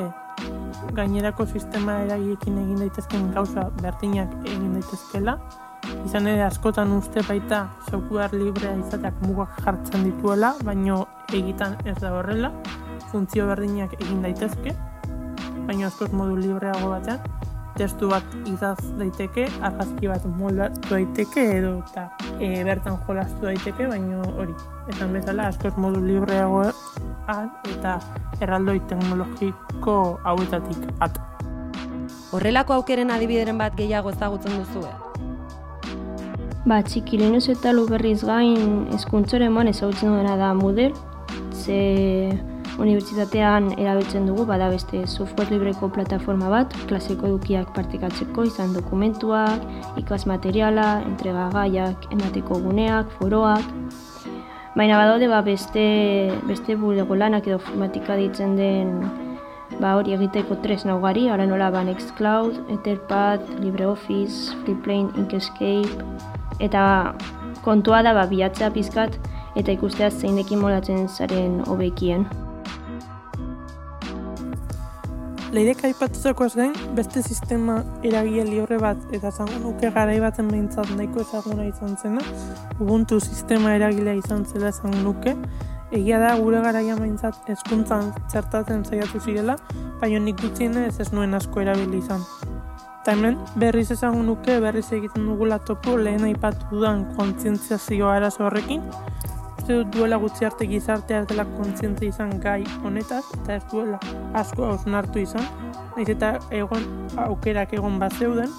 gainerako 0.93 1.45
sistema 1.45 1.99
eragiekin 2.05 2.57
egin 2.61 2.81
daitezken 2.83 3.31
gauza 3.33 3.69
bertinak 3.81 4.33
egin 4.45 4.73
daitezkela. 4.77 5.37
Izan 6.05 6.27
ere 6.27 6.43
askotan 6.45 6.91
uste 6.95 7.21
baita 7.27 7.65
software 7.89 8.37
librea 8.37 8.73
izateak 8.79 9.21
mugak 9.25 9.59
jartzen 9.65 10.05
dituela, 10.07 10.55
baino 10.65 11.05
egitan 11.33 11.77
ez 11.85 11.95
da 12.01 12.13
horrela, 12.17 12.51
funtzio 13.11 13.45
berdinak 13.51 13.93
egin 13.99 14.21
daitezke, 14.25 14.73
baino 15.67 15.87
askoz 15.87 16.11
modu 16.13 16.37
libreago 16.41 16.89
batean, 16.93 17.21
testu 17.77 18.09
bat 18.09 18.37
izaz 18.49 18.79
daiteke, 18.99 19.49
argazki 19.61 20.09
bat 20.11 20.25
moldatu 20.39 20.93
daiteke 20.93 21.43
edo 21.57 21.75
eta 21.83 22.07
e, 22.39 22.63
bertan 22.63 22.97
jolastu 23.07 23.49
daiteke, 23.49 23.89
baino 23.91 24.23
hori. 24.35 24.55
Esan 24.93 25.13
bezala 25.17 25.49
askoz 25.51 25.75
modu 25.77 26.01
libreagoan 27.25 27.49
eta 27.77 27.99
erraldoi 28.41 28.79
teknologiko 28.87 30.19
hauetatik 30.23 30.77
at. 30.99 31.19
Horrelako 32.31 32.73
aukeren 32.73 33.11
adibideren 33.11 33.57
bat 33.57 33.75
gehiago 33.75 34.09
ezagutzen 34.09 34.57
duzu, 34.59 34.85
Ba, 36.65 36.81
txikilinuz 36.81 37.47
eta 37.49 37.71
luberriz 37.71 38.23
gain 38.25 38.87
eskuntzore 38.93 39.45
eman 39.45 39.67
ezagutzen 39.67 40.09
duena 40.09 40.35
da 40.35 40.53
Moodle, 40.53 40.93
ze 41.53 42.33
unibertsitatean 42.79 43.77
erabiltzen 43.77 44.25
dugu, 44.25 44.45
bada 44.45 44.69
beste 44.69 45.05
software 45.05 45.51
libreko 45.51 45.89
plataforma 45.89 46.49
bat, 46.49 46.73
klaseko 46.87 47.27
edukiak 47.27 47.69
partekatzeko, 47.75 48.47
izan 48.49 48.73
dokumentuak, 48.73 49.61
ikas 50.01 50.25
materiala, 50.25 51.03
entrega 51.05 51.51
gaiak, 51.53 52.09
emateko 52.11 52.59
guneak, 52.65 53.13
foroak. 53.19 53.61
Baina 54.75 54.97
badaude 54.99 55.29
ba, 55.31 55.39
beste, 55.41 55.83
beste 56.43 56.75
bulego 56.75 57.15
lanak 57.15 57.45
edo 57.47 57.61
formatika 57.63 58.17
ditzen 58.19 58.57
den 58.59 58.97
ba, 59.79 59.93
hori 59.95 60.11
egiteko 60.17 60.57
tres 60.65 60.83
naugari, 60.83 61.29
ara 61.31 61.45
nola 61.47 61.69
ba, 61.71 61.83
Nextcloud, 61.87 62.59
Etherpad, 62.75 63.45
LibreOffice, 63.63 64.51
Freeplane, 64.65 65.15
Inkscape, 65.15 65.95
eta 66.59 67.15
kontua 67.63 68.01
da 68.03 68.11
ba, 68.17 68.27
bilatzea 68.27 68.67
pizkat 68.75 69.15
eta 69.55 69.71
ikustea 69.71 70.11
zeinekin 70.11 70.59
molatzen 70.59 71.07
zaren 71.07 71.61
hobekien. 71.71 72.27
Leirek 75.53 75.83
aipatutakoaz 75.85 76.55
gain, 76.57 76.73
beste 76.97 77.21
sistema 77.21 77.77
eragile 78.03 78.43
libre 78.47 78.79
bat 78.81 78.97
eta 79.13 79.29
zango 79.31 79.59
nuke 79.61 79.91
garai 79.93 80.17
baten 80.23 80.47
behintzat 80.49 80.89
nahiko 80.97 81.21
ezaguna 81.21 81.67
izan 81.69 81.93
zena, 82.01 82.23
Ubuntu 82.79 83.19
sistema 83.19 83.75
eragilea 83.77 84.15
izan 84.17 84.45
zela 84.45 84.71
zango 84.71 84.97
nuke, 85.03 85.35
egia 85.91 86.19
da 86.19 86.33
gure 86.41 86.61
garaia 86.65 86.97
behintzat 86.97 87.49
eskuntzan 87.53 88.11
txertatzen 88.31 88.83
zaiatu 88.89 89.21
zirela, 89.21 89.57
baina 90.01 90.19
nik 90.25 90.41
gutxiene 90.41 90.87
ez 90.89 91.11
nuen 91.13 91.37
asko 91.37 91.61
erabili 91.61 92.01
izan. 92.01 92.25
Eta 93.03 93.13
hemen, 93.13 93.37
berriz 93.61 93.91
ezagun 93.93 94.25
nuke, 94.25 94.57
berriz 94.59 94.87
egiten 94.97 95.27
dugula 95.29 95.59
topo 95.61 95.93
lehen 95.97 96.25
aipatu 96.25 96.71
dudan 96.71 97.05
kontzientziazioa 97.19 98.15
arazo 98.17 98.47
horrekin, 98.47 98.81
uste 99.65 99.79
dut 99.81 99.95
duela 99.95 100.17
gutxi 100.21 100.45
arte 100.45 100.67
gizartea 100.69 101.23
ez 101.23 101.27
dela 101.27 101.43
kontzientzia 101.55 102.11
izan 102.11 102.35
gai 102.39 102.61
honetaz, 102.85 103.23
eta 103.33 103.55
ez 103.55 103.63
duela 103.71 103.97
asko 104.37 104.67
hausnartu 104.67 105.23
izan, 105.23 105.47
naiz 105.95 106.05
eta 106.13 106.35
egon 106.53 106.85
aukerak 107.23 107.73
egon 107.73 107.97
bat 107.97 108.13
zeuden, 108.13 108.51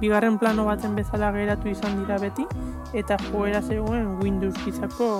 bigarren 0.00 0.38
plano 0.40 0.64
baten 0.64 0.96
bezala 0.96 1.28
geratu 1.36 1.68
izan 1.68 1.98
dira 1.98 2.16
beti, 2.22 2.46
eta 2.94 3.18
joera 3.26 3.60
zegoen 3.60 4.16
Windows 4.22 4.56
gizako 4.64 5.10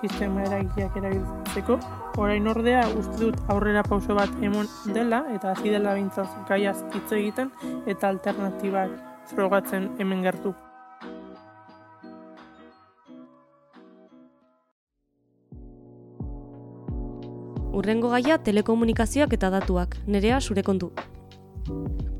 sistema 0.00 0.42
eragileak 0.48 0.98
erabiltzeko. 0.98 1.78
Orain 2.18 2.50
ordea 2.50 2.82
uste 2.98 3.20
dut 3.22 3.38
aurrera 3.54 3.86
pauso 3.86 4.18
bat 4.18 4.34
emon 4.42 4.66
dela, 4.90 5.22
eta 5.30 5.54
hasi 5.54 5.70
dela 5.70 5.94
bintzaz 5.94 6.26
gaiaz 6.50 6.80
hitz 6.90 7.06
egiten, 7.12 7.54
eta 7.86 8.10
alternatibak 8.10 8.98
frogatzen 9.30 9.92
hemen 10.02 10.26
gertu. 10.26 10.56
Urrengo 17.72 18.10
gaia 18.12 18.38
telekomunikazioak 18.38 19.32
eta 19.32 19.50
datuak. 19.50 19.96
Nerea 20.06 20.40
zure 20.40 20.62
kontu. 20.62 20.92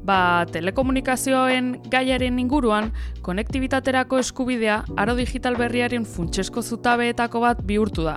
Ba, 0.02 0.47
telekomunikazioen 0.50 1.76
gaiaren 1.90 2.38
inguruan, 2.42 2.90
konektibitaterako 3.23 4.18
eskubidea 4.18 4.80
aro 4.99 5.14
digital 5.14 5.54
berriaren 5.61 6.06
funtsesko 6.09 6.62
zutabeetako 6.62 7.42
bat 7.44 7.62
bihurtu 7.68 8.09
da. 8.09 8.16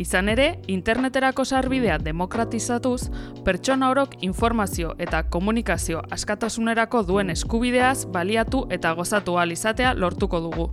Izan 0.00 0.28
ere, 0.28 0.46
interneterako 0.68 1.44
sarbidea 1.44 1.96
demokratizatuz, 1.98 3.08
pertsona 3.44 3.88
orok 3.90 4.18
informazio 4.28 4.92
eta 5.00 5.22
komunikazio 5.32 6.02
askatasunerako 6.12 7.02
duen 7.08 7.32
eskubideaz 7.32 8.04
baliatu 8.12 8.66
eta 8.70 8.92
gozatu 8.94 9.36
izatea 9.52 9.94
lortuko 9.94 10.40
dugu. 10.40 10.70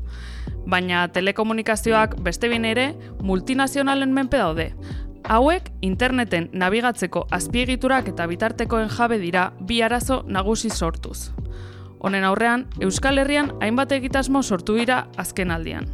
Baina 0.67 1.08
telekomunikazioak 1.08 2.15
beste 2.24 2.50
bine 2.50 2.72
ere 2.72 2.93
multinazionalen 3.22 4.13
menpe 4.13 4.38
daude. 4.38 4.74
Hauek 5.24 5.70
interneten 5.82 6.50
nabigatzeko 6.51 7.27
azpiegiturak 7.32 8.10
eta 8.12 8.27
bitartekoen 8.27 8.89
jabe 8.92 9.18
dira 9.22 9.53
bi 9.62 9.82
arazo 9.82 10.24
nagusi 10.27 10.70
sortuz. 10.70 11.32
Honen 12.00 12.25
aurrean, 12.27 12.68
Euskal 12.82 13.18
Herrian 13.18 13.53
hainbat 13.62 13.92
egitasmo 13.96 14.44
sortu 14.44 14.75
dira 14.75 15.08
azken 15.18 15.51
aldian. 15.51 15.88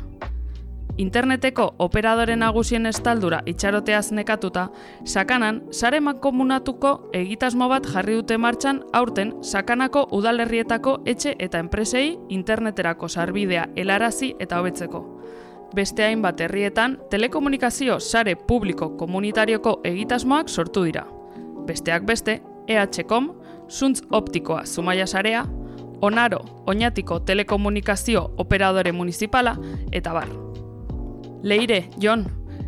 Interneteko 0.99 1.75
operadore 1.77 2.35
nagusien 2.35 2.89
estaldura 2.89 3.43
itxaroteaz 3.45 4.11
nekatuta, 4.11 4.65
sakanan, 5.05 5.61
sare 5.71 6.01
komunatuko 6.19 7.09
egitasmo 7.13 7.69
bat 7.69 7.85
jarri 7.85 8.15
dute 8.15 8.37
martxan 8.37 8.83
aurten 8.93 9.33
sakanako 9.43 10.07
udalerrietako 10.11 11.03
etxe 11.05 11.35
eta 11.39 11.59
enpresei 11.59 12.17
interneterako 12.29 13.07
sarbidea 13.07 13.69
helarazi 13.75 14.33
eta 14.39 14.59
hobetzeko. 14.59 15.05
Beste 15.75 16.03
hainbat 16.03 16.41
herrietan 16.41 16.97
telekomunikazio 17.09 17.99
sare 17.99 18.35
publiko 18.35 18.89
komunitarioko 18.97 19.79
egitasmoak 19.83 20.49
sortu 20.49 20.83
dira. 20.83 21.05
Besteak 21.67 22.05
beste, 22.05 22.41
EHCOM, 22.67 23.33
Suntz 23.67 24.01
Optikoa 24.11 24.63
Zumaia 24.65 25.07
Sarea, 25.07 25.45
Onaro, 26.01 26.39
Oñatiko 26.65 27.19
Telekomunikazio 27.19 28.33
Operadore 28.37 28.91
Municipala, 28.91 29.57
eta 29.91 30.13
bar. 30.13 30.27
Leire, 31.43 31.89
Jon, 32.01 32.25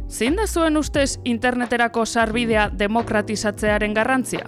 zein 0.08 0.36
da 0.36 0.48
zuen 0.48 0.78
ustez 0.78 1.20
interneterako 1.24 2.06
sarbidea 2.06 2.70
demokratizatzearen 2.80 3.94
garrantzia? 3.94 4.46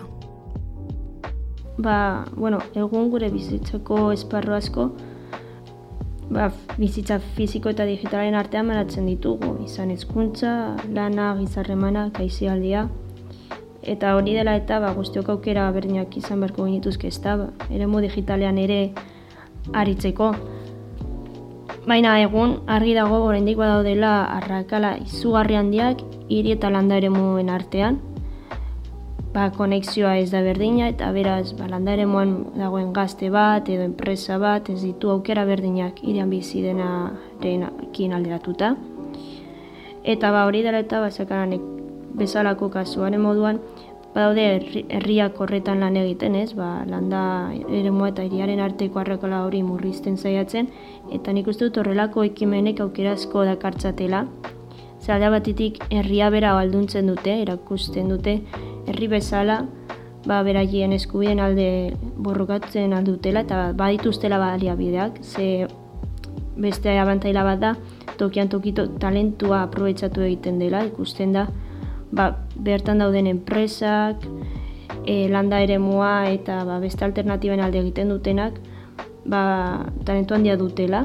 Ba, 1.77 2.25
bueno, 2.35 2.59
egun 2.75 3.09
gure 3.09 3.29
bizitzako 3.33 4.11
esparro 4.13 4.55
asko, 4.55 4.91
ba, 6.29 6.51
bizitza 6.77 7.19
fiziko 7.37 7.71
eta 7.73 7.85
digitalen 7.85 8.35
artean 8.35 8.67
manatzen 8.67 9.07
ditugu, 9.09 9.57
izan 9.65 9.91
hezkuntza, 9.91 10.75
lana, 10.93 11.33
gizarremana, 11.39 12.09
kaizialdia, 12.15 12.87
eta 13.83 14.15
hori 14.15 14.33
dela 14.37 14.55
eta 14.55 14.79
ba, 14.79 14.93
guztiok 14.95 15.29
aukera 15.35 15.69
berdinak 15.75 16.15
izan 16.17 16.39
beharko 16.43 16.67
genituzke 16.69 17.07
ez 17.07 17.19
da, 17.21 17.35
ba, 17.37 17.49
ere 17.69 17.87
digitalean 18.07 18.57
ere 18.57 18.93
aritzeko. 19.73 20.33
Baina 21.87 22.15
egun 22.21 22.61
argi 22.67 22.93
dago 22.95 23.19
oraindik 23.25 23.57
badaudela 23.57 24.23
arrakala 24.37 24.95
izugarri 25.03 25.55
handiak 25.59 25.99
hiri 26.29 26.53
eta 26.55 26.69
landa 26.69 26.95
ere 26.97 27.09
artean, 27.51 27.99
ba, 29.33 29.49
konexioa 29.51 30.17
ez 30.21 30.29
da 30.31 30.41
berdina 30.45 30.87
eta 30.91 31.09
beraz 31.11 31.53
ba, 31.57 31.67
landa 31.67 31.93
ere 31.97 32.05
dagoen 32.05 32.93
gazte 32.93 33.29
bat 33.29 33.69
edo 33.69 33.83
enpresa 33.83 34.37
bat 34.37 34.69
ez 34.69 34.81
ditu 34.83 35.09
aukera 35.09 35.45
berdinak 35.45 36.03
irian 36.03 36.29
bizi 36.29 36.61
dena 36.61 37.11
kin 37.93 38.13
alderatuta. 38.13 38.75
Eta 40.03 40.31
ba, 40.31 40.45
hori 40.45 40.61
dela 40.61 40.79
eta 40.79 40.99
basakaranek 41.01 41.61
bezalako 42.13 42.69
kasuaren 42.69 43.21
moduan 43.21 43.59
badaude 44.13 44.43
herriak 44.93 45.39
horretan 45.41 45.79
lan 45.81 45.95
egiten 45.97 46.35
ez, 46.35 46.53
ba, 46.53 46.83
landa 46.85 47.49
ere 47.69 47.89
eta 48.07 48.23
iriaren 48.23 48.59
arteko 48.59 48.99
arrakala 48.99 49.45
hori 49.45 49.63
murrizten 49.63 50.17
zaiatzen 50.17 50.69
eta 51.11 51.33
nik 51.33 51.47
uste 51.47 51.65
dut 51.65 51.77
horrelako 51.77 52.23
ekimenek 52.23 52.79
aukerazko 52.79 53.45
dakartzatela. 53.45 54.27
Zaldea 55.03 55.29
batitik 55.33 55.81
herria 55.91 56.29
bera 56.31 56.53
alduntzen 56.59 57.09
dute, 57.11 57.35
erakusten 57.43 58.07
dute, 58.07 58.37
herri 58.87 59.09
bezala 59.11 59.65
ba, 60.25 60.41
beraien 60.47 60.93
eskubiden 60.95 61.41
alde 61.43 61.67
borrokatzen 62.23 62.93
aldutela 62.95 63.43
eta 63.43 63.73
badituztela 63.75 64.39
baliabideak, 64.39 65.19
ze 65.23 65.67
beste 66.55 66.95
abantaila 66.99 67.43
bat 67.43 67.59
da, 67.59 67.73
tokian 68.17 68.49
tokito 68.49 68.87
talentua 69.01 69.63
aprobetsatu 69.67 70.23
egiten 70.23 70.59
dela, 70.61 70.83
ikusten 70.87 71.33
da, 71.35 71.47
ba, 72.11 72.29
bertan 72.55 73.03
dauden 73.03 73.27
enpresak, 73.27 74.23
e, 75.05 75.27
landa 75.29 75.59
ere 75.63 75.79
mua 75.81 76.29
eta 76.31 76.61
ba, 76.67 76.79
beste 76.79 77.05
alternatiben 77.05 77.59
alde 77.59 77.81
egiten 77.81 78.13
dutenak, 78.13 78.59
ba, 79.25 79.43
talentu 80.05 80.37
handia 80.37 80.55
dutela. 80.59 81.03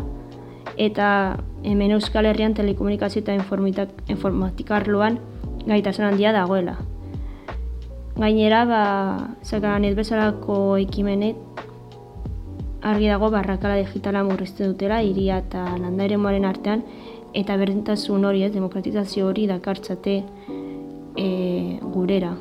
Eta 0.79 1.39
hemen 1.67 1.91
Euskal 1.97 2.29
Herrian 2.31 2.55
telekomunikazio 2.55 3.25
eta 3.25 3.35
informatikarloan 3.35 5.19
gaitasun 5.67 6.07
handia 6.07 6.33
dagoela. 6.33 6.77
Gainera, 8.19 8.65
ba, 8.67 8.83
zakaran 9.43 9.85
ez 9.87 9.95
bezalako 9.95 10.77
ekimenet, 10.83 11.37
argi 12.83 13.11
dago 13.11 13.31
barrakala 13.31 13.77
digitala 13.79 14.25
murrizte 14.27 14.67
dutela, 14.67 15.03
iria 15.03 15.39
eta 15.39 15.65
landa 15.79 16.05
ere 16.05 16.17
artean, 16.47 16.85
eta 17.35 17.57
berdintasun 17.57 18.25
hori, 18.25 18.43
ez, 18.43 18.53
demokratizazio 18.53 19.27
hori 19.27 19.47
dakartzate 19.47 20.25
e, 21.17 21.79
gurera. 21.83 22.37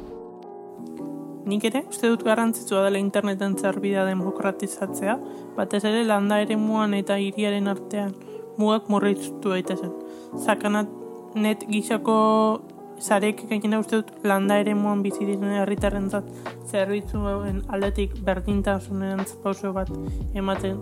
Nik 1.48 1.64
ere, 1.64 1.84
uste 1.90 2.08
dut 2.10 2.24
garrantzitsua 2.24 2.84
dela 2.84 2.98
interneten 2.98 3.58
zerbida 3.58 4.06
demokratizatzea, 4.06 5.18
batez 5.56 5.84
ere 5.86 6.04
landa 6.04 6.42
ere 6.42 6.56
muan 6.56 6.94
eta 6.94 7.18
hiriaren 7.18 7.68
artean 7.68 8.27
mugak 8.58 8.90
murriztu 8.90 9.54
daitezen. 9.54 9.94
Zakanat 10.46 10.90
net 11.36 11.64
gizako 11.70 12.18
zarek 13.00 13.44
gainera 13.50 13.80
uste 13.80 14.02
dut 14.02 14.26
landa 14.26 14.58
ere 14.60 14.74
moan 14.76 15.04
bizi 15.06 15.26
dituen 15.26 15.54
herritarren 15.62 16.10
zat 16.10 16.30
zerbitzuen 16.72 17.62
aldetik 17.74 18.16
berdintasunen 18.26 19.22
pauso 19.44 19.74
bat 19.74 19.92
ematen 20.34 20.80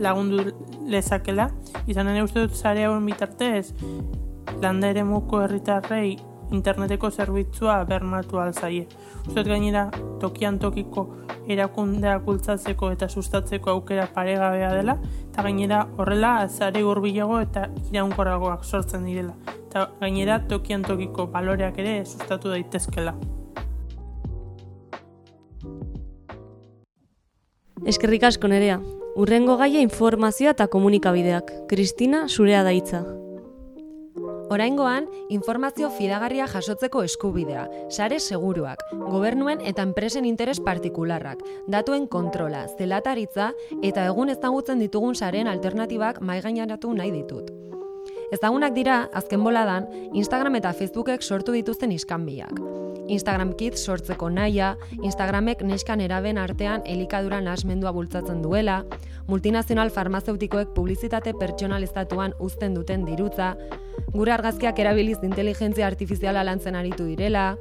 lagundu 0.00 0.50
lezakela. 0.88 1.50
Izan 1.86 2.08
ere 2.12 2.24
uste 2.24 2.46
dut 2.46 2.56
zare 2.56 2.86
hauen 2.88 3.04
bitartez 3.06 3.74
landa 4.62 4.88
ere 4.88 5.04
muko 5.04 5.42
herritarrei 5.44 6.16
interneteko 6.52 7.10
zerbitzua 7.10 7.82
bermatu 7.88 8.38
alzaie. 8.38 8.86
Uste 9.26 9.44
gainera 9.48 9.88
tokian 10.20 10.58
tokiko 10.58 11.08
erakundeak 11.48 12.24
bultzatzeko 12.24 12.90
eta 12.92 13.08
sustatzeko 13.08 13.70
aukera 13.70 14.06
paregabea 14.14 14.72
dela, 14.74 14.98
eta 15.30 15.42
gainera 15.42 15.86
horrela 15.96 16.38
azare 16.44 16.82
hurbilago 16.82 17.40
eta 17.40 17.68
iraunkorragoak 17.90 18.64
sortzen 18.64 19.04
direla 19.04 19.34
eta 19.74 19.88
gainera 19.98 20.38
tokian 20.46 20.84
tokiko 20.86 21.26
baloreak 21.26 21.78
ere 21.82 21.94
sustatu 22.06 22.52
daitezkela. 22.52 23.16
Eskerrik 27.84 28.22
asko 28.30 28.48
nerea. 28.48 28.78
Urrengo 29.18 29.58
gaia 29.58 29.82
informazioa 29.82 30.54
eta 30.54 30.68
komunikabideak. 30.70 31.50
Kristina 31.68 32.28
zurea 32.28 32.62
daitza. 32.62 33.02
Oraingoan, 34.52 35.06
informazio 35.32 35.88
fidagarria 35.96 36.46
jasotzeko 36.50 37.02
eskubidea, 37.06 37.64
sare 37.88 38.18
seguruak, 38.20 38.82
gobernuen 38.92 39.62
eta 39.64 39.82
enpresen 39.86 40.28
interes 40.28 40.58
partikularrak, 40.60 41.40
datuen 41.66 42.06
kontrola, 42.06 42.66
zelataritza 42.76 43.52
eta 43.82 44.04
egun 44.12 44.34
ezagutzen 44.34 44.84
ditugun 44.84 45.16
saren 45.16 45.48
alternatibak 45.48 46.20
maigainaratu 46.20 46.92
nahi 46.92 47.14
ditut. 47.16 47.50
Ezagunak 48.36 48.74
dira, 48.76 49.04
azken 49.16 49.44
boladan, 49.44 49.88
Instagram 50.12 50.60
eta 50.60 50.74
Facebookek 50.76 51.22
sortu 51.22 51.56
dituzten 51.56 51.92
iskanbiak. 51.92 52.83
Instagram 53.08 53.52
Kids 53.58 53.84
sortzeko 53.84 54.30
naia, 54.30 54.74
Instagramek 55.02 55.62
neskan 55.62 56.00
eraben 56.00 56.38
artean 56.38 56.82
elikadura 56.86 57.40
nasmendua 57.44 57.92
bultzatzen 57.92 58.42
duela, 58.42 58.82
multinazional 59.26 59.90
farmazeutikoek 59.90 60.74
publizitate 60.74 61.34
pertsonalizatuan 61.38 62.34
uzten 62.40 62.74
duten 62.74 63.04
dirutza, 63.04 63.54
gure 64.14 64.32
argazkiak 64.32 64.78
erabiliz 64.78 65.18
inteligentzia 65.22 65.86
artifiziala 65.86 66.44
lantzen 66.44 66.76
aritu 66.78 67.06
direla, 67.10 67.54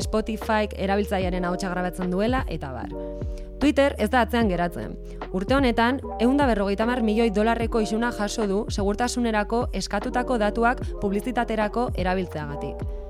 Spotifyk 0.00 0.78
erabiltzaiaren 0.78 1.44
hau 1.44 1.56
grabatzen 1.56 2.10
duela, 2.10 2.44
eta 2.48 2.72
bar. 2.72 2.90
Twitter 3.60 3.94
ez 3.98 4.10
da 4.10 4.20
atzean 4.20 4.48
geratzen. 4.48 4.98
Urte 5.32 5.54
honetan, 5.54 6.00
eunda 6.20 6.46
berrogeita 6.46 6.86
mar 6.86 7.02
milioi 7.02 7.30
dolarreko 7.30 7.80
isuna 7.80 8.12
jaso 8.12 8.46
du 8.46 8.66
segurtasunerako 8.68 9.68
eskatutako 9.72 10.38
datuak 10.38 10.84
publizitaterako 11.00 11.90
erabiltzeagatik. 11.96 13.03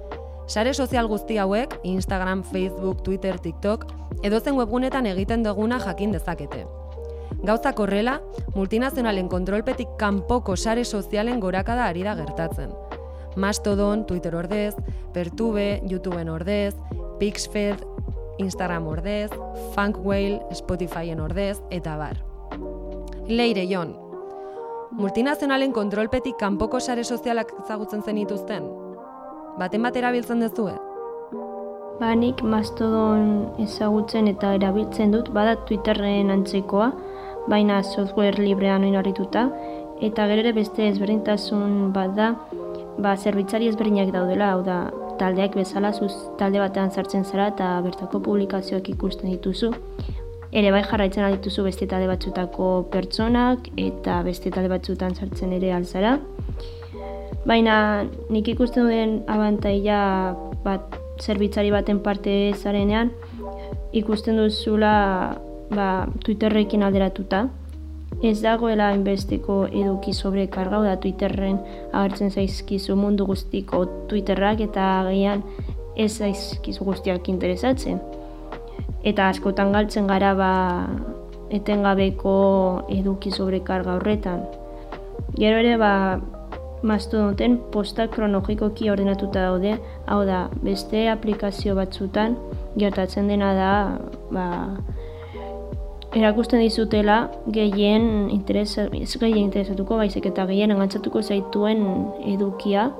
Sare 0.46 0.74
sozial 0.74 1.06
guzti 1.08 1.38
hauek, 1.38 1.78
Instagram, 1.82 2.42
Facebook, 2.44 3.02
Twitter, 3.02 3.38
TikTok, 3.40 3.86
edozen 4.22 4.58
webgunetan 4.58 5.06
egiten 5.08 5.42
duguna 5.42 5.78
jakin 5.80 6.12
dezakete. 6.12 6.66
Gauzak 7.44 7.80
horrela, 7.80 8.18
multinazionalen 8.54 9.28
kontrolpetik 9.28 9.96
kanpoko 10.00 10.56
sare 10.56 10.84
sozialen 10.84 11.40
gorakada 11.40 11.88
ari 11.88 12.04
da 12.04 12.14
gertatzen. 12.14 12.72
Mastodon, 13.36 14.06
Twitter 14.06 14.36
ordez, 14.36 14.74
Pertube, 15.12 15.82
YouTubeen 15.88 16.28
ordez, 16.28 16.74
Pixfed, 17.18 17.82
Instagram 18.38 18.86
ordez, 18.86 19.30
Funkwhale, 19.74 20.40
Spotifyen 20.52 21.20
ordez, 21.20 21.58
eta 21.70 21.96
bar. 21.96 22.20
Leire, 23.28 23.66
Jon, 23.66 23.96
multinazionalen 24.92 25.72
kontrolpetik 25.72 26.36
kanpoko 26.38 26.80
sare 26.80 27.04
sozialak 27.04 27.52
ezagutzen 27.64 28.02
zen 28.04 28.18
ituzten? 28.18 28.83
Baten 29.54 29.84
bat 29.86 29.94
erabiltzen 29.94 30.40
dezue? 30.42 30.72
Banik 32.00 32.40
mastodon 32.42 33.28
ezagutzen 33.62 34.26
eta 34.26 34.50
erabiltzen 34.56 35.14
dut, 35.14 35.30
bada 35.36 35.54
Twitterren 35.68 36.32
antzekoa, 36.34 36.88
baina 37.46 37.76
software 37.86 38.42
librean 38.42 38.82
oinarrituta, 38.88 39.44
eta 40.02 40.26
gero 40.26 40.42
ere 40.42 40.52
beste 40.58 40.88
ezberdintasun 40.88 41.92
bat 41.94 42.16
da, 42.18 42.32
ba, 42.98 43.14
zerbitzari 43.14 43.70
ezberdinak 43.70 44.10
daudela, 44.16 44.50
hau 44.56 44.66
da, 44.66 44.80
taldeak 45.22 45.54
bezala 45.54 45.94
zuz 45.94 46.12
talde 46.40 46.58
batean 46.58 46.90
sartzen 46.90 47.22
zara 47.22 47.52
eta 47.54 47.70
bertako 47.86 48.24
publikazioak 48.26 48.90
ikusten 48.96 49.30
dituzu. 49.30 49.70
Ere 50.50 50.70
bai 50.74 50.82
jarraitzen 50.86 51.30
dituzu 51.36 51.62
beste 51.66 51.86
talde 51.90 52.10
batzutako 52.10 52.88
pertsonak 52.90 53.70
eta 53.78 54.22
beste 54.26 54.50
talde 54.50 54.70
batzutan 54.74 55.14
sartzen 55.14 55.54
ere 55.54 55.70
alzara. 55.78 56.18
Baina 57.44 58.04
nik 58.32 58.48
ikusten 58.48 58.88
duen 58.88 59.18
abantaila 59.28 60.34
bat 60.64 60.96
zerbitzari 61.20 61.70
baten 61.70 62.00
parte 62.00 62.52
zarenean 62.56 63.12
ikusten 63.94 64.36
duzula 64.40 65.36
ba, 65.70 66.06
Twitterrekin 66.24 66.82
alderatuta. 66.82 67.48
ez 68.22 68.40
dagoela 68.40 68.92
inbesteko 68.94 69.66
eduki 69.66 70.12
sobre 70.14 70.46
kargau 70.48 70.82
da 70.84 70.94
Twitterren 70.96 71.58
agertzen 71.92 72.30
zaizkizu 72.30 72.96
mundu 72.96 73.26
guztiko 73.26 73.84
Twitterrak 74.08 74.60
eta 74.64 74.84
agian 75.00 75.42
ez 75.96 76.12
zaizkizu 76.18 76.84
guztiak 76.84 77.28
interesatzen. 77.28 78.00
Eta 79.04 79.28
askotan 79.28 79.72
galtzen 79.72 80.06
gara 80.06 80.32
ba 80.34 80.52
etengabeko 81.50 82.86
eduki 82.88 83.30
sobre 83.30 83.60
karga 83.60 83.98
horretan. 83.98 84.46
Gero 85.36 85.58
ere 85.58 85.76
ba 85.76 85.92
mastodonten 86.84 87.56
posta 87.72 88.06
kronologikoki 88.12 88.90
ordenatuta 88.92 89.46
daude, 89.48 89.78
hau 90.06 90.20
da, 90.28 90.44
beste 90.62 91.06
aplikazio 91.08 91.74
batzutan 91.78 92.36
gertatzen 92.78 93.30
dena 93.30 93.52
da 93.56 93.70
ba, 94.34 94.46
erakusten 96.14 96.60
dizutela 96.62 97.30
gehien 97.54 98.28
interesa, 98.30 98.86
ez 98.92 99.16
gehien 99.16 99.46
interesatuko 99.46 99.98
baizik 99.98 100.28
eta 100.30 100.46
gehien 100.50 100.74
engantzatuko 100.74 101.22
zaituen 101.22 101.82
edukia. 102.34 102.90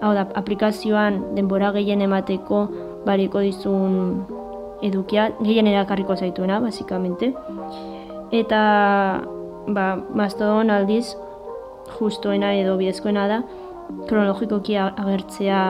Hau 0.00 0.12
da, 0.16 0.28
aplikazioan 0.38 1.20
denbora 1.36 1.72
gehien 1.76 2.04
emateko 2.04 2.62
bariko 3.06 3.42
dizun 3.44 4.22
edukia, 4.84 5.30
gehien 5.40 5.68
erakarriko 5.68 6.16
zaituena, 6.16 6.60
basikamente. 6.60 7.32
Eta, 8.32 8.60
ba, 9.68 9.86
mastodon 10.16 10.70
aldiz, 10.72 11.16
justoena 11.98 12.54
edo 12.54 12.76
bidezkoena 12.80 13.26
da, 13.30 13.42
kronologikoki 14.06 14.76
agertzea 14.80 15.60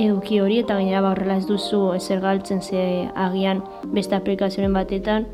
eduki 0.00 0.40
hori 0.40 0.60
eta 0.62 0.78
gainera 0.78 1.02
ba 1.04 1.12
horrela 1.12 1.36
ez 1.40 1.46
duzu 1.46 1.80
ezer 1.94 2.20
galtzen 2.20 2.62
ze 2.62 3.08
agian 3.14 3.62
beste 3.92 4.16
aplikazioen 4.16 4.72
batetan. 4.72 5.26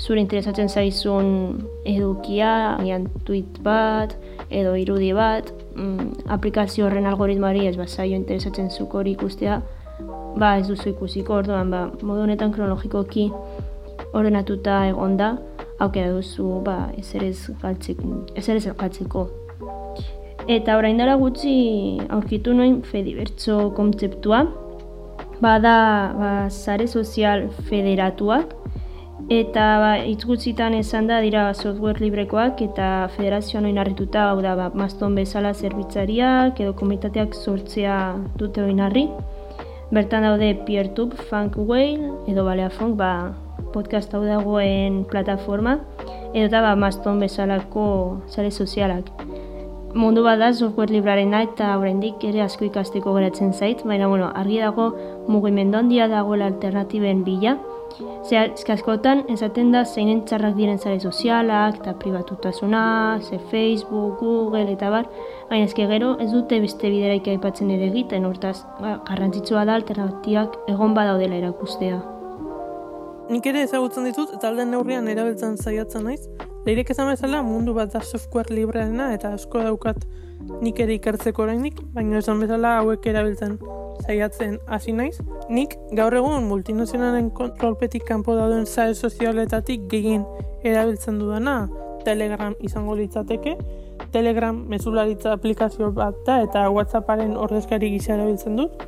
Zure 0.00 0.20
interesatzen 0.20 0.68
zaizun 0.68 1.60
edukia, 1.84 2.76
agian 2.78 3.08
tweet 3.24 3.58
bat 3.62 4.16
edo 4.48 4.74
irudi 4.78 5.12
bat, 5.12 5.52
mm, 5.74 6.30
aplikazio 6.36 6.86
horren 6.86 7.06
algoritmoari 7.06 7.66
ez 7.66 7.76
bazaio 7.76 8.16
interesatzen 8.16 8.70
zuko 8.70 8.98
hori 8.98 9.12
ikustea, 9.12 9.60
ba 10.36 10.56
ez 10.58 10.66
duzu 10.68 10.90
ikusiko. 10.94 11.34
Orduan, 11.42 11.70
ba, 11.70 11.90
modu 12.02 12.22
honetan 12.22 12.52
kronologikoki 12.52 13.30
ordenatuta 14.12 14.86
egonda, 14.88 15.36
aukera 15.80 16.12
duzu 16.12 16.60
ba, 16.64 16.90
ezer 17.00 17.24
ez 17.24 17.50
galtzeko. 17.62 18.24
Ezer 18.36 18.60
ez 18.60 18.66
galtzeko. 18.70 19.26
Eta 20.50 20.76
orain 20.78 20.98
dara 20.98 21.16
gutxi 21.20 22.00
aurkitu 22.08 22.54
nuen 22.56 22.80
fedibertso 22.82 23.70
kontzeptua. 23.76 24.44
Bada 25.40 25.76
ba, 26.16 26.32
zare 26.50 26.86
sozial 26.86 27.48
federatuak. 27.68 28.56
Eta 29.30 29.64
ba, 29.78 29.90
hitz 30.02 30.24
gutxitan 30.26 30.74
esan 30.74 31.06
da 31.06 31.20
dira 31.22 31.42
software 31.54 32.00
librekoak 32.02 32.62
eta 32.64 32.86
federazioan 33.16 33.68
oinarrituta 33.68 34.24
hau 34.30 34.40
da 34.42 34.56
ba, 34.58 34.70
maston 34.74 35.14
bezala 35.14 35.52
zerbitzariak 35.54 36.58
edo 36.60 36.72
komunitateak 36.80 37.36
sortzea 37.36 37.98
dute 38.40 38.64
oinarri. 38.64 39.06
Bertan 39.90 40.22
daude 40.26 40.54
PeerTube, 40.66 41.16
Funk 41.28 41.56
Whale 41.58 42.10
edo 42.30 42.44
Balea 42.46 42.70
Funk 42.70 42.96
ba, 42.98 43.12
podcast 43.74 44.14
hau 44.14 44.24
dagoen 44.24 45.04
plataforma 45.10 45.78
edo 46.34 46.46
eta 46.46 46.60
ba, 46.60 46.76
maston 46.76 47.20
bezalako 47.20 47.86
zare 48.28 48.50
sozialak 48.50 49.10
mundu 49.94 50.22
bat 50.22 50.38
da 50.38 50.52
software 50.52 50.92
librarena 50.92 51.42
eta 51.42 51.72
oraindik 51.78 52.22
ere 52.24 52.42
asko 52.44 52.64
ikasteko 52.68 53.14
geratzen 53.16 53.52
zait, 53.52 53.82
baina 53.84 54.08
bueno, 54.08 54.30
argi 54.34 54.60
dago 54.62 54.94
mugimendu 55.28 55.78
handia 55.78 56.08
dagoela 56.08 56.46
alternatiben 56.46 57.24
bila. 57.24 57.58
Ze 58.22 58.38
askotan 58.72 59.24
esaten 59.28 59.72
da 59.72 59.84
zeinen 59.84 60.22
txarrak 60.24 60.54
diren 60.54 60.78
zare 60.78 61.00
sozialak 61.00 61.80
eta 61.80 61.96
pribatutasuna, 61.98 63.18
ze 63.20 63.40
Facebook, 63.50 64.20
Google 64.20 64.70
eta 64.72 64.90
bar, 64.90 65.10
baina 65.50 65.64
eske 65.64 65.88
gero 65.90 66.16
ez 66.20 66.30
dute 66.30 66.60
beste 66.60 66.88
bideraik 66.88 67.26
aipatzen 67.26 67.70
ere 67.70 67.90
egiten, 67.90 68.24
hortaz 68.24 68.62
ba, 68.78 69.00
garrantzitsua 69.08 69.64
da 69.64 69.74
alternatiak 69.74 70.56
egon 70.68 70.94
badaudela 70.94 71.42
erakustea. 71.42 72.19
Nik 73.30 73.46
ere 73.46 73.62
ezagutzen 73.62 74.08
ditut 74.08 74.32
eta 74.34 74.48
alden 74.50 74.72
neurrian 74.74 75.08
erabiltzen 75.08 75.56
zaiatzen 75.56 76.02
naiz, 76.08 76.24
Leirek 76.66 76.90
esan 76.92 77.08
bezala 77.08 77.38
mundu 77.40 77.72
bat 77.72 77.92
da 77.94 78.02
software 78.04 78.52
libreena 78.52 79.06
eta 79.14 79.30
asko 79.32 79.62
daukat 79.64 80.02
nik 80.60 80.80
ere 80.84 80.98
ikertzeko 80.98 81.46
orainik, 81.46 81.78
baina 81.94 82.18
esan 82.20 82.42
bezala 82.42 82.74
hauek 82.80 83.06
erabiltzen 83.08 83.54
zaiatzen 84.04 84.58
hasi 84.68 84.92
naiz. 84.92 85.22
Nik 85.48 85.76
gaur 85.96 86.16
egun 86.18 86.44
multinazionalen 86.50 87.30
kontrolpetik 87.38 88.04
kanpo 88.08 88.36
dauden 88.36 88.66
zare 88.66 88.94
sozialetatik 88.94 89.88
gehien 89.92 90.26
erabiltzen 90.62 91.18
dudana 91.22 91.56
Telegram 92.04 92.56
izango 92.60 92.96
litzateke. 92.98 93.56
Telegram 94.12 94.60
mezularitza 94.68 95.32
aplikazio 95.32 95.90
bat 95.96 96.16
da 96.26 96.42
eta 96.44 96.68
Whatsapparen 96.68 97.36
ordezkari 97.40 97.92
gisa 97.96 98.18
erabiltzen 98.18 98.60
dut. 98.60 98.84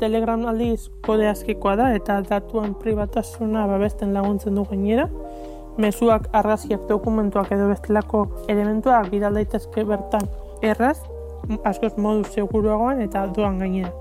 Telegram 0.00 0.46
aldiz 0.50 0.88
kode 1.06 1.28
askekoa 1.30 1.76
da 1.78 1.90
eta 1.94 2.20
datuan 2.28 2.74
pribatasuna 2.74 3.66
babesten 3.70 4.14
laguntzen 4.14 4.54
du 4.54 4.64
gainera 4.70 5.08
mezuak, 5.78 6.28
arraziak, 6.32 6.86
dokumentuak 6.88 7.50
edo 7.52 7.68
bestelako 7.70 8.26
elementuak 8.48 9.10
bidal 9.10 9.34
daitezke 9.34 9.84
bertan 9.88 10.28
erraz, 10.62 10.98
askoz 11.64 11.94
modu 11.98 12.24
seguruagoan 12.30 13.02
eta 13.04 13.26
doan 13.34 13.58
gainera. 13.58 13.92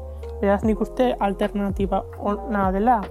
Beraz 0.42 0.64
nik 0.68 0.82
uste 0.82 1.14
alternatiba 1.20 2.04
ona 2.20 2.70
dela. 2.76 3.02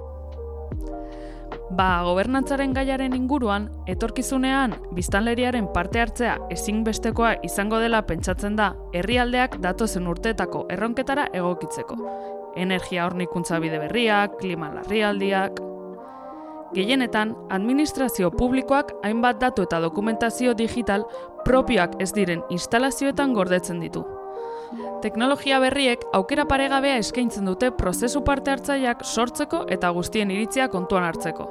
Ba, 1.72 2.02
gobernantzaren 2.04 2.74
gaiaren 2.76 3.14
inguruan, 3.16 3.70
etorkizunean 3.88 4.74
biztanleriaren 4.92 5.70
parte 5.72 6.02
hartzea 6.02 6.36
ezinbestekoa 6.52 7.38
izango 7.48 7.80
dela 7.80 8.02
pentsatzen 8.04 8.60
da 8.60 8.74
herrialdeak 8.92 9.56
datozen 9.64 10.06
urteetako 10.12 10.66
erronketara 10.76 11.30
egokitzeko. 11.32 11.96
Energia 12.56 13.06
hornikuntza 13.06 13.58
bide 13.58 13.78
berriak, 13.78 14.38
klima 14.40 14.70
larrialdiak, 14.74 15.60
Gehienetan, 16.72 17.34
administrazio 17.52 18.30
publikoak 18.32 18.94
hainbat 19.04 19.40
datu 19.42 19.66
eta 19.66 19.80
dokumentazio 19.84 20.54
digital 20.56 21.04
propioak 21.44 21.98
ez 22.00 22.14
diren 22.16 22.40
instalazioetan 22.48 23.34
gordetzen 23.36 23.80
ditu. 23.84 24.06
Teknologia 25.02 25.58
berriek 25.60 26.04
aukera 26.16 26.46
paregabea 26.48 26.96
eskaintzen 27.02 27.44
dute 27.44 27.68
prozesu 27.76 28.22
parte 28.24 28.54
hartzaileak 28.54 29.02
sortzeko 29.04 29.66
eta 29.74 29.90
guztien 29.92 30.30
iritzia 30.30 30.68
kontuan 30.72 31.04
hartzeko. 31.04 31.48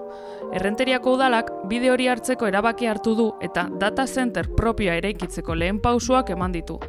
Errenteriako 0.58 1.14
udalak 1.20 1.52
bide 1.70 1.92
hori 1.92 2.08
hartzeko 2.10 2.48
erabaki 2.50 2.90
hartu 2.90 3.14
du 3.16 3.28
eta 3.46 3.68
data 3.84 4.08
center 4.08 4.50
propioa 4.56 4.96
eraikitzeko 5.04 5.54
lehen 5.56 5.82
pausuak 5.84 6.32
eman 6.34 6.56
ditu. 6.56 6.80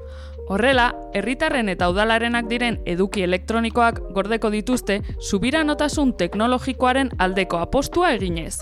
Horrela, 0.49 0.89
herritarren 1.15 1.69
eta 1.71 1.87
udalarenak 1.93 2.49
diren 2.51 2.81
eduki 2.87 3.23
elektronikoak 3.23 4.01
gordeko 4.15 4.51
dituzte 4.51 4.99
subiranotasun 5.21 6.17
teknologikoaren 6.19 7.13
aldeko 7.19 7.61
apostua 7.63 8.13
eginez. 8.17 8.59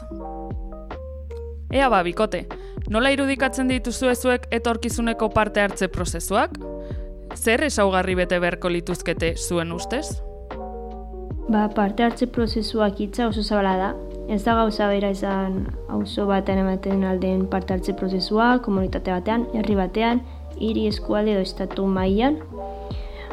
Ea 1.71 1.89
ba, 1.89 2.03
bikote, 2.03 2.45
nola 2.91 3.13
irudikatzen 3.15 3.71
dituzu 3.71 4.11
ezuek 4.11 4.49
etorkizuneko 4.51 5.31
parte 5.33 5.63
hartze 5.63 5.89
prozesuak? 5.89 6.59
Zer 7.37 7.63
esaugarri 7.65 8.17
bete 8.19 8.41
beharko 8.43 8.69
lituzkete 8.69 9.37
zuen 9.39 9.73
ustez? 9.73 10.21
Ba, 11.51 11.69
parte 11.75 12.05
hartze 12.05 12.27
prozesuak 12.27 13.01
hitza 13.01 13.29
oso 13.31 13.43
zabala 13.43 13.77
da. 13.79 13.93
Ez 14.31 14.43
da 14.45 14.55
gauza 14.55 14.87
bera 14.91 15.09
izan 15.11 15.65
auzo 15.91 16.27
batean 16.29 16.61
ematen 16.63 17.07
alden 17.07 17.47
parte 17.51 17.75
hartze 17.75 17.95
prozesua, 17.99 18.59
komunitate 18.63 19.11
batean, 19.11 19.47
herri 19.55 19.75
batean, 19.79 20.21
hiri 20.61 20.87
eskualde 20.91 21.35
edo 21.35 21.45
estatu 21.45 21.87
mailan. 21.89 22.39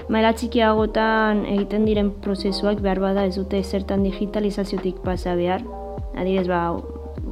Maila 0.07 0.31
txikiagotan 0.39 1.43
egiten 1.51 1.85
diren 1.87 2.13
prozesuak 2.23 2.79
behar 2.83 3.01
bada 3.03 3.25
ez 3.27 3.35
dute 3.35 3.59
zertan 3.63 4.05
digitalizaziotik 4.07 5.01
pasa 5.03 5.35
behar. 5.35 5.65
Adibidez, 6.15 6.47
ba, 6.47 6.61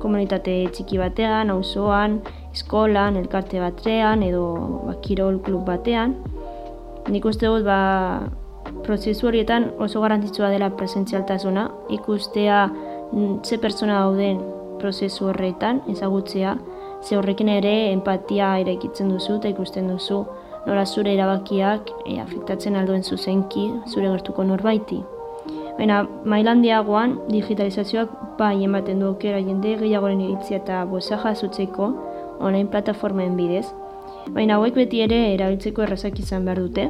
komunitate 0.03 0.57
txiki 0.75 0.99
batean, 0.99 1.53
auzoan, 1.53 2.19
eskolan, 2.51 3.15
elkarte 3.21 3.61
batrean 3.63 4.23
edo 4.27 4.45
ba, 4.89 4.97
kirol 5.05 5.39
klub 5.45 5.63
batean. 5.69 6.17
Nik 7.07 7.25
uste 7.29 7.47
dut, 7.47 7.63
ba, 7.63 7.79
prozesu 8.83 9.29
horietan 9.29 9.69
oso 9.79 10.01
garantitzua 10.03 10.49
dela 10.51 10.71
presentzialtasuna, 10.75 11.69
ikustea 11.95 12.65
mm, 12.67 13.43
ze 13.45 13.59
pertsona 13.61 14.01
dauden 14.03 14.41
prozesu 14.81 15.29
horretan, 15.29 15.81
ezagutzea, 15.91 16.57
ze 17.05 17.17
horrekin 17.17 17.49
ere 17.53 17.73
empatia 17.91 18.55
eraikitzen 18.63 19.11
duzu 19.13 19.37
eta 19.37 19.51
ikusten 19.53 19.87
duzu 19.91 20.23
nola 20.65 20.85
zure 20.85 21.13
erabakiak 21.13 21.91
e, 22.05 22.17
afektatzen 22.21 22.75
alduen 22.75 23.03
zuzenki 23.03 23.67
zure 23.85 24.09
gertuko 24.09 24.43
norbaiti. 24.43 25.03
Baina, 25.77 26.05
mailandiagoan 26.25 27.17
digitalizazioak 27.29 28.13
bai 28.39 28.55
ematen 28.63 29.01
du 29.03 29.09
aukera 29.11 29.41
jende 29.43 29.75
gehiagoren 29.81 30.21
iritzia 30.23 30.61
eta 30.61 30.83
bosa 30.89 31.19
jasotzeko 31.21 31.89
online 32.39 32.69
plataformen 32.71 33.35
bidez. 33.37 33.65
Baina 34.33 34.57
hauek 34.57 34.73
beti 34.79 35.03
ere 35.05 35.19
erabiltzeko 35.33 35.83
errazak 35.85 36.17
izan 36.19 36.47
behar 36.47 36.63
dute. 36.63 36.87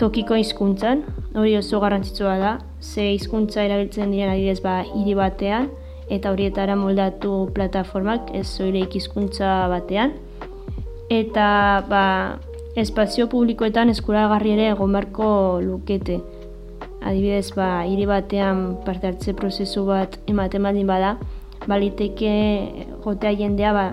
Tokiko 0.00 0.38
hizkuntzan, 0.38 1.02
hori 1.36 1.58
oso 1.58 1.80
garrantzitsua 1.82 2.38
da, 2.40 2.54
ze 2.80 3.10
hizkuntza 3.12 3.66
erabiltzen 3.66 4.14
diren 4.14 4.32
adidez 4.32 4.62
ba 4.64 4.78
hiri 4.94 5.14
batean, 5.18 5.68
eta 6.10 6.32
horietara 6.34 6.74
moldatu 6.76 7.48
plataformak 7.54 8.34
ez 8.34 8.46
zoire 8.50 8.82
ikizkuntza 8.84 9.68
batean. 9.70 10.16
Eta 11.10 11.46
ba, 11.88 12.04
espazio 12.78 13.28
publikoetan 13.30 13.90
eskuragarri 13.94 14.54
ere 14.56 14.68
egon 14.74 14.92
barko 14.94 15.30
lukete. 15.62 16.20
Adibidez, 17.00 17.52
ba, 17.56 17.86
hiri 17.88 18.06
batean 18.06 18.80
parte 18.84 19.08
hartze 19.08 19.34
prozesu 19.38 19.86
bat 19.88 20.18
ematen 20.28 20.66
baldin 20.66 20.90
bada, 20.90 21.14
baliteke 21.66 22.34
jotea 23.04 23.32
jendea 23.38 23.72
ba, 23.72 23.86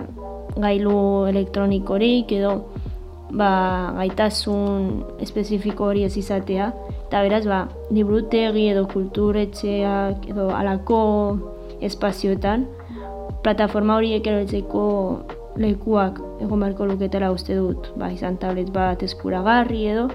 gailu 0.58 1.26
elektronikorik 1.30 2.32
edo 2.36 2.52
ba, 3.30 3.50
gaitasun 3.98 4.88
espezifiko 5.24 5.88
hori 5.90 6.04
ez 6.04 6.16
izatea. 6.20 6.72
Eta 7.08 7.22
beraz, 7.24 7.44
ba, 7.48 7.62
librutegi 7.94 8.68
edo 8.72 8.86
kulturetxeak 8.90 10.28
edo 10.32 10.50
alako 10.54 10.98
espazioetan, 11.84 12.66
plataforma 13.42 13.98
horiek 13.98 14.26
erotzeko 14.26 14.84
lekuak 15.58 16.20
egon 16.42 16.60
beharko 16.62 16.86
luketela 16.86 17.30
uste 17.34 17.56
dut, 17.58 17.92
ba, 17.98 18.10
izan 18.14 18.38
tablet 18.38 18.70
bat 18.74 19.02
eskuragarri 19.02 19.86
edo, 19.92 20.08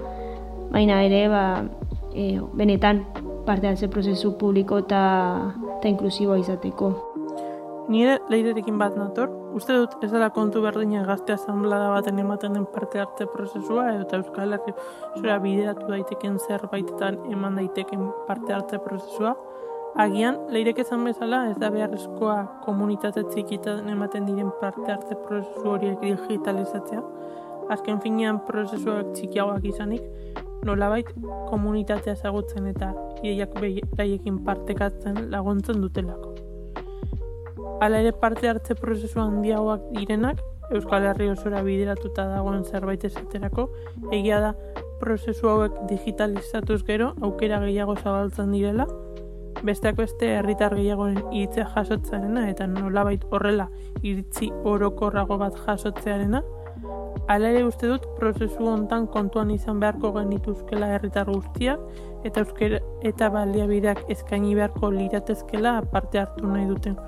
baina 0.72 1.02
ere, 1.04 1.26
ba, 1.28 1.44
e, 2.14 2.38
benetan 2.56 3.04
parte 3.44 3.68
hartze 3.68 3.90
prozesu 3.92 4.34
publiko 4.40 4.80
eta 4.84 5.02
inklusiboa 5.84 6.38
izateko. 6.40 6.92
Nire 7.92 8.16
leiderekin 8.32 8.78
bat 8.80 8.94
nator, 8.96 9.28
uste 9.54 9.74
dut 9.76 9.98
ez 10.02 10.08
dela 10.08 10.30
kontu 10.32 10.62
berdina 10.64 11.02
gazte 11.04 11.34
asamblada 11.34 11.90
baten 11.92 12.18
ematen 12.18 12.56
den 12.56 12.64
parte 12.72 13.02
hartze 13.02 13.26
prozesua 13.28 13.90
edo 13.92 14.06
eta 14.06 14.20
Euskal 14.22 14.56
Herri 14.56 14.72
zura 15.18 15.36
bideratu 15.42 15.90
daiteken 15.90 16.38
zerbaitetan 16.46 17.20
eman 17.34 17.60
daiteken 17.60 18.08
parte 18.28 18.56
hartze 18.56 18.80
prozesua. 18.86 19.34
Agian, 19.94 20.40
leirek 20.50 20.80
ezan 20.82 21.04
bezala 21.06 21.44
ez 21.52 21.58
da 21.62 21.68
beharrezkoa 21.70 22.38
komunitate 22.64 23.22
txikitan 23.28 23.86
ematen 23.92 24.24
diren 24.26 24.48
parte 24.58 24.88
hartze 24.90 25.14
prozesu 25.22 25.68
horiek 25.70 26.00
digitalizatzea. 26.02 27.02
Azken 27.70 28.00
finean 28.02 28.40
prozesuak 28.48 29.12
txikiagoak 29.14 29.68
izanik, 29.70 30.02
nolabait 30.66 31.12
komunitatea 31.46 32.16
ezagutzen 32.18 32.66
eta 32.72 32.90
ideiak 33.22 33.54
behiekin 33.94 34.42
partekatzen 34.48 35.28
laguntzen 35.30 35.78
dutelako. 35.84 36.34
Hala 37.78 38.02
ere 38.02 38.10
parte 38.18 38.50
hartze 38.50 38.74
prozesu 38.74 39.22
handiagoak 39.22 39.86
direnak, 39.94 40.42
Euskal 40.74 41.06
Herri 41.06 41.30
osora 41.30 41.62
bideratuta 41.62 42.26
dagoen 42.32 42.64
zerbait 42.64 43.06
esaterako, 43.06 43.68
egia 44.10 44.42
da 44.42 44.54
prozesu 44.98 45.46
hauek 45.54 45.84
digitalizatuz 45.86 46.82
gero 46.82 47.12
aukera 47.22 47.62
gehiago 47.62 47.94
zabaltzen 48.00 48.50
direla, 48.56 48.88
besteak 49.64 49.96
beste 49.96 50.34
herritar 50.38 50.76
gehiagoren 50.76 51.22
iritzea 51.32 51.70
jasotzearena 51.76 52.48
eta 52.50 52.66
nolabait 52.66 53.24
horrela 53.30 53.70
iritzi 54.02 54.50
orokorrago 54.64 55.38
bat 55.40 55.56
jasotzearena, 55.66 56.42
Hala 57.24 57.48
ere 57.54 57.62
uste 57.64 57.88
dut 57.88 58.02
prozesu 58.18 58.66
hontan 58.68 59.06
kontuan 59.08 59.48
izan 59.54 59.78
beharko 59.80 60.10
genituzkela 60.12 60.90
herritar 60.92 61.30
guztiak 61.30 62.26
eta 62.28 62.42
euskera 62.44 62.80
eta 63.10 63.30
baliabideak 63.32 64.02
eskaini 64.12 64.52
beharko 64.58 64.90
liratezkela 64.92 65.78
parte 65.94 66.20
hartu 66.20 66.50
nahi 66.50 66.66
duten 66.68 66.98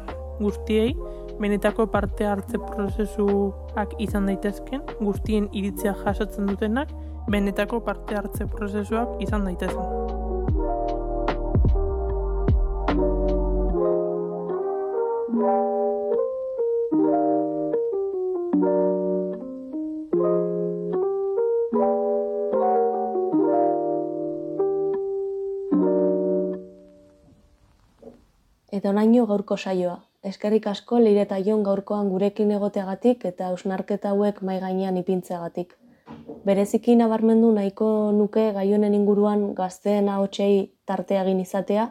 guztiei 0.41 0.95
benetako 1.41 1.87
parte 1.93 2.25
hartze 2.27 2.59
prozesuak 2.59 3.93
izan 4.01 4.31
daitezken, 4.31 4.83
guztien 5.01 5.51
iritzia 5.53 5.93
jasotzen 6.05 6.49
dutenak, 6.49 6.93
benetako 7.29 7.83
parte 7.85 8.17
hartze 8.17 8.49
prozesuak 8.57 9.21
izan 9.29 9.45
daitezken. 9.45 9.96
Eta 28.77 28.91
onaino 28.91 29.25
gaurko 29.27 29.57
saioa. 29.57 29.97
Eskerrik 30.27 30.67
asko 30.67 30.99
leire 30.99 31.23
eta 31.23 31.39
jon 31.39 31.63
gaurkoan 31.67 32.09
gurekin 32.11 32.51
egoteagatik 32.57 33.25
eta 33.31 33.49
ausnarketa 33.53 34.11
hauek 34.11 34.43
mai 34.43 34.57
gainean 34.61 34.97
ipintzeagatik. 35.01 35.77
Bereziki 36.47 36.97
nabarmendu 36.99 37.53
nahiko 37.55 37.89
nuke 38.17 38.45
gaionen 38.57 38.95
inguruan 38.99 39.55
gazteen 39.55 40.09
ahotsei 40.09 40.73
tartea 40.87 41.23
egin 41.23 41.41
izatea, 41.45 41.87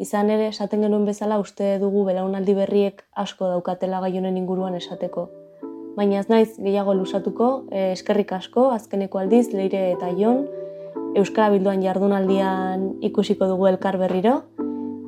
izan 0.00 0.30
ere 0.32 0.48
esaten 0.48 0.82
genuen 0.86 1.04
bezala 1.04 1.38
uste 1.38 1.76
dugu 1.82 2.06
belaunaldi 2.08 2.54
berriek 2.56 3.04
asko 3.24 3.50
daukatela 3.52 4.00
gaionen 4.00 4.38
inguruan 4.40 4.74
esateko. 4.78 5.28
Baina 5.96 6.20
ez 6.22 6.28
naiz 6.32 6.56
gehiago 6.56 6.94
lusatuko, 6.94 7.50
eh, 7.70 7.92
eskerrik 7.92 8.32
asko, 8.32 8.70
azkeneko 8.70 9.18
aldiz, 9.18 9.52
leire 9.52 9.90
eta 9.92 10.10
jon, 10.16 10.46
Euskara 11.18 11.50
Bilduan 11.50 11.82
jardunaldian 11.82 13.02
ikusiko 13.02 13.46
dugu 13.50 13.66
elkar 13.66 13.98
berriro, 13.98 14.42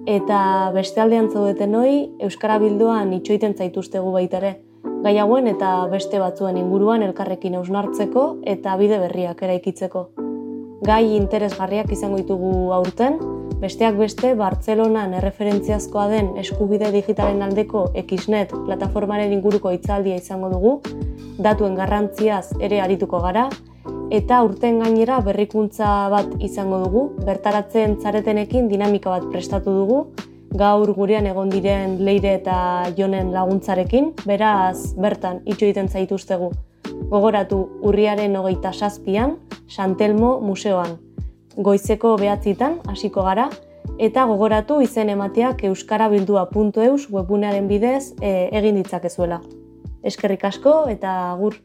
Eta 0.02 0.72
beste 0.74 0.98
aldean 0.98 1.28
zaudeten 1.30 1.76
hoi, 1.78 2.10
Euskara 2.26 2.56
Bilduan 2.58 3.12
itxoiten 3.14 3.52
zaituztegu 3.54 4.10
baita 4.10 4.40
ere. 4.40 4.56
Gai 5.04 5.14
eta 5.16 5.86
beste 5.90 6.18
batzuen 6.18 6.56
inguruan 6.56 7.02
elkarrekin 7.02 7.54
eusnartzeko 7.54 8.38
eta 8.42 8.76
bide 8.76 8.98
berriak 8.98 9.42
eraikitzeko. 9.42 10.08
Gai 10.82 11.14
interesgarriak 11.14 11.92
izango 11.92 12.16
ditugu 12.16 12.72
aurten, 12.72 13.18
besteak 13.62 13.94
beste 13.94 14.32
Bartzelonan 14.34 15.12
erreferentziazkoa 15.14 16.08
den 16.10 16.32
eskubide 16.40 16.88
digitalen 16.90 17.44
aldeko 17.46 17.84
Xnet 18.00 18.50
plataformaren 18.66 19.30
inguruko 19.36 19.70
hitzaldia 19.70 20.16
izango 20.18 20.50
dugu, 20.50 20.72
datuen 21.38 21.76
garrantziaz 21.78 22.56
ere 22.58 22.80
arituko 22.82 23.20
gara, 23.22 23.44
eta 24.10 24.40
urten 24.42 24.80
gainera 24.82 25.20
berrikuntza 25.22 25.92
bat 26.10 26.34
izango 26.42 26.82
dugu, 26.82 27.04
bertaratzen 27.22 28.00
zaretenekin 28.02 28.66
dinamika 28.72 29.14
bat 29.14 29.30
prestatu 29.30 29.76
dugu, 29.78 30.00
gaur 30.58 30.90
gurean 30.98 31.30
egon 31.30 31.54
diren 31.54 31.96
leire 32.04 32.34
eta 32.40 32.58
jonen 32.98 33.30
laguntzarekin, 33.32 34.10
beraz 34.26 34.92
bertan 34.98 35.40
itxo 35.46 35.70
egiten 35.70 35.88
zaituztegu. 35.88 36.50
Gogoratu 37.14 37.62
urriaren 37.86 38.36
hogeita 38.36 38.74
saspian, 38.74 39.38
Santelmo 39.68 40.40
Museoan. 40.42 41.11
Goizeko 41.56 42.16
behatzitan, 42.16 42.78
hasiko 42.88 43.22
gara, 43.26 43.48
eta 44.00 44.24
gogoratu 44.30 44.80
izen 44.80 45.10
emateak 45.12 45.64
euskarabildua.eus 45.68 47.10
webunearen 47.12 47.68
bidez 47.68 48.14
e, 48.20 48.48
egin 48.56 48.80
ditzakezuela. 48.80 49.42
Eskerrik 50.02 50.44
asko 50.48 50.86
eta 50.88 51.12
agur! 51.32 51.58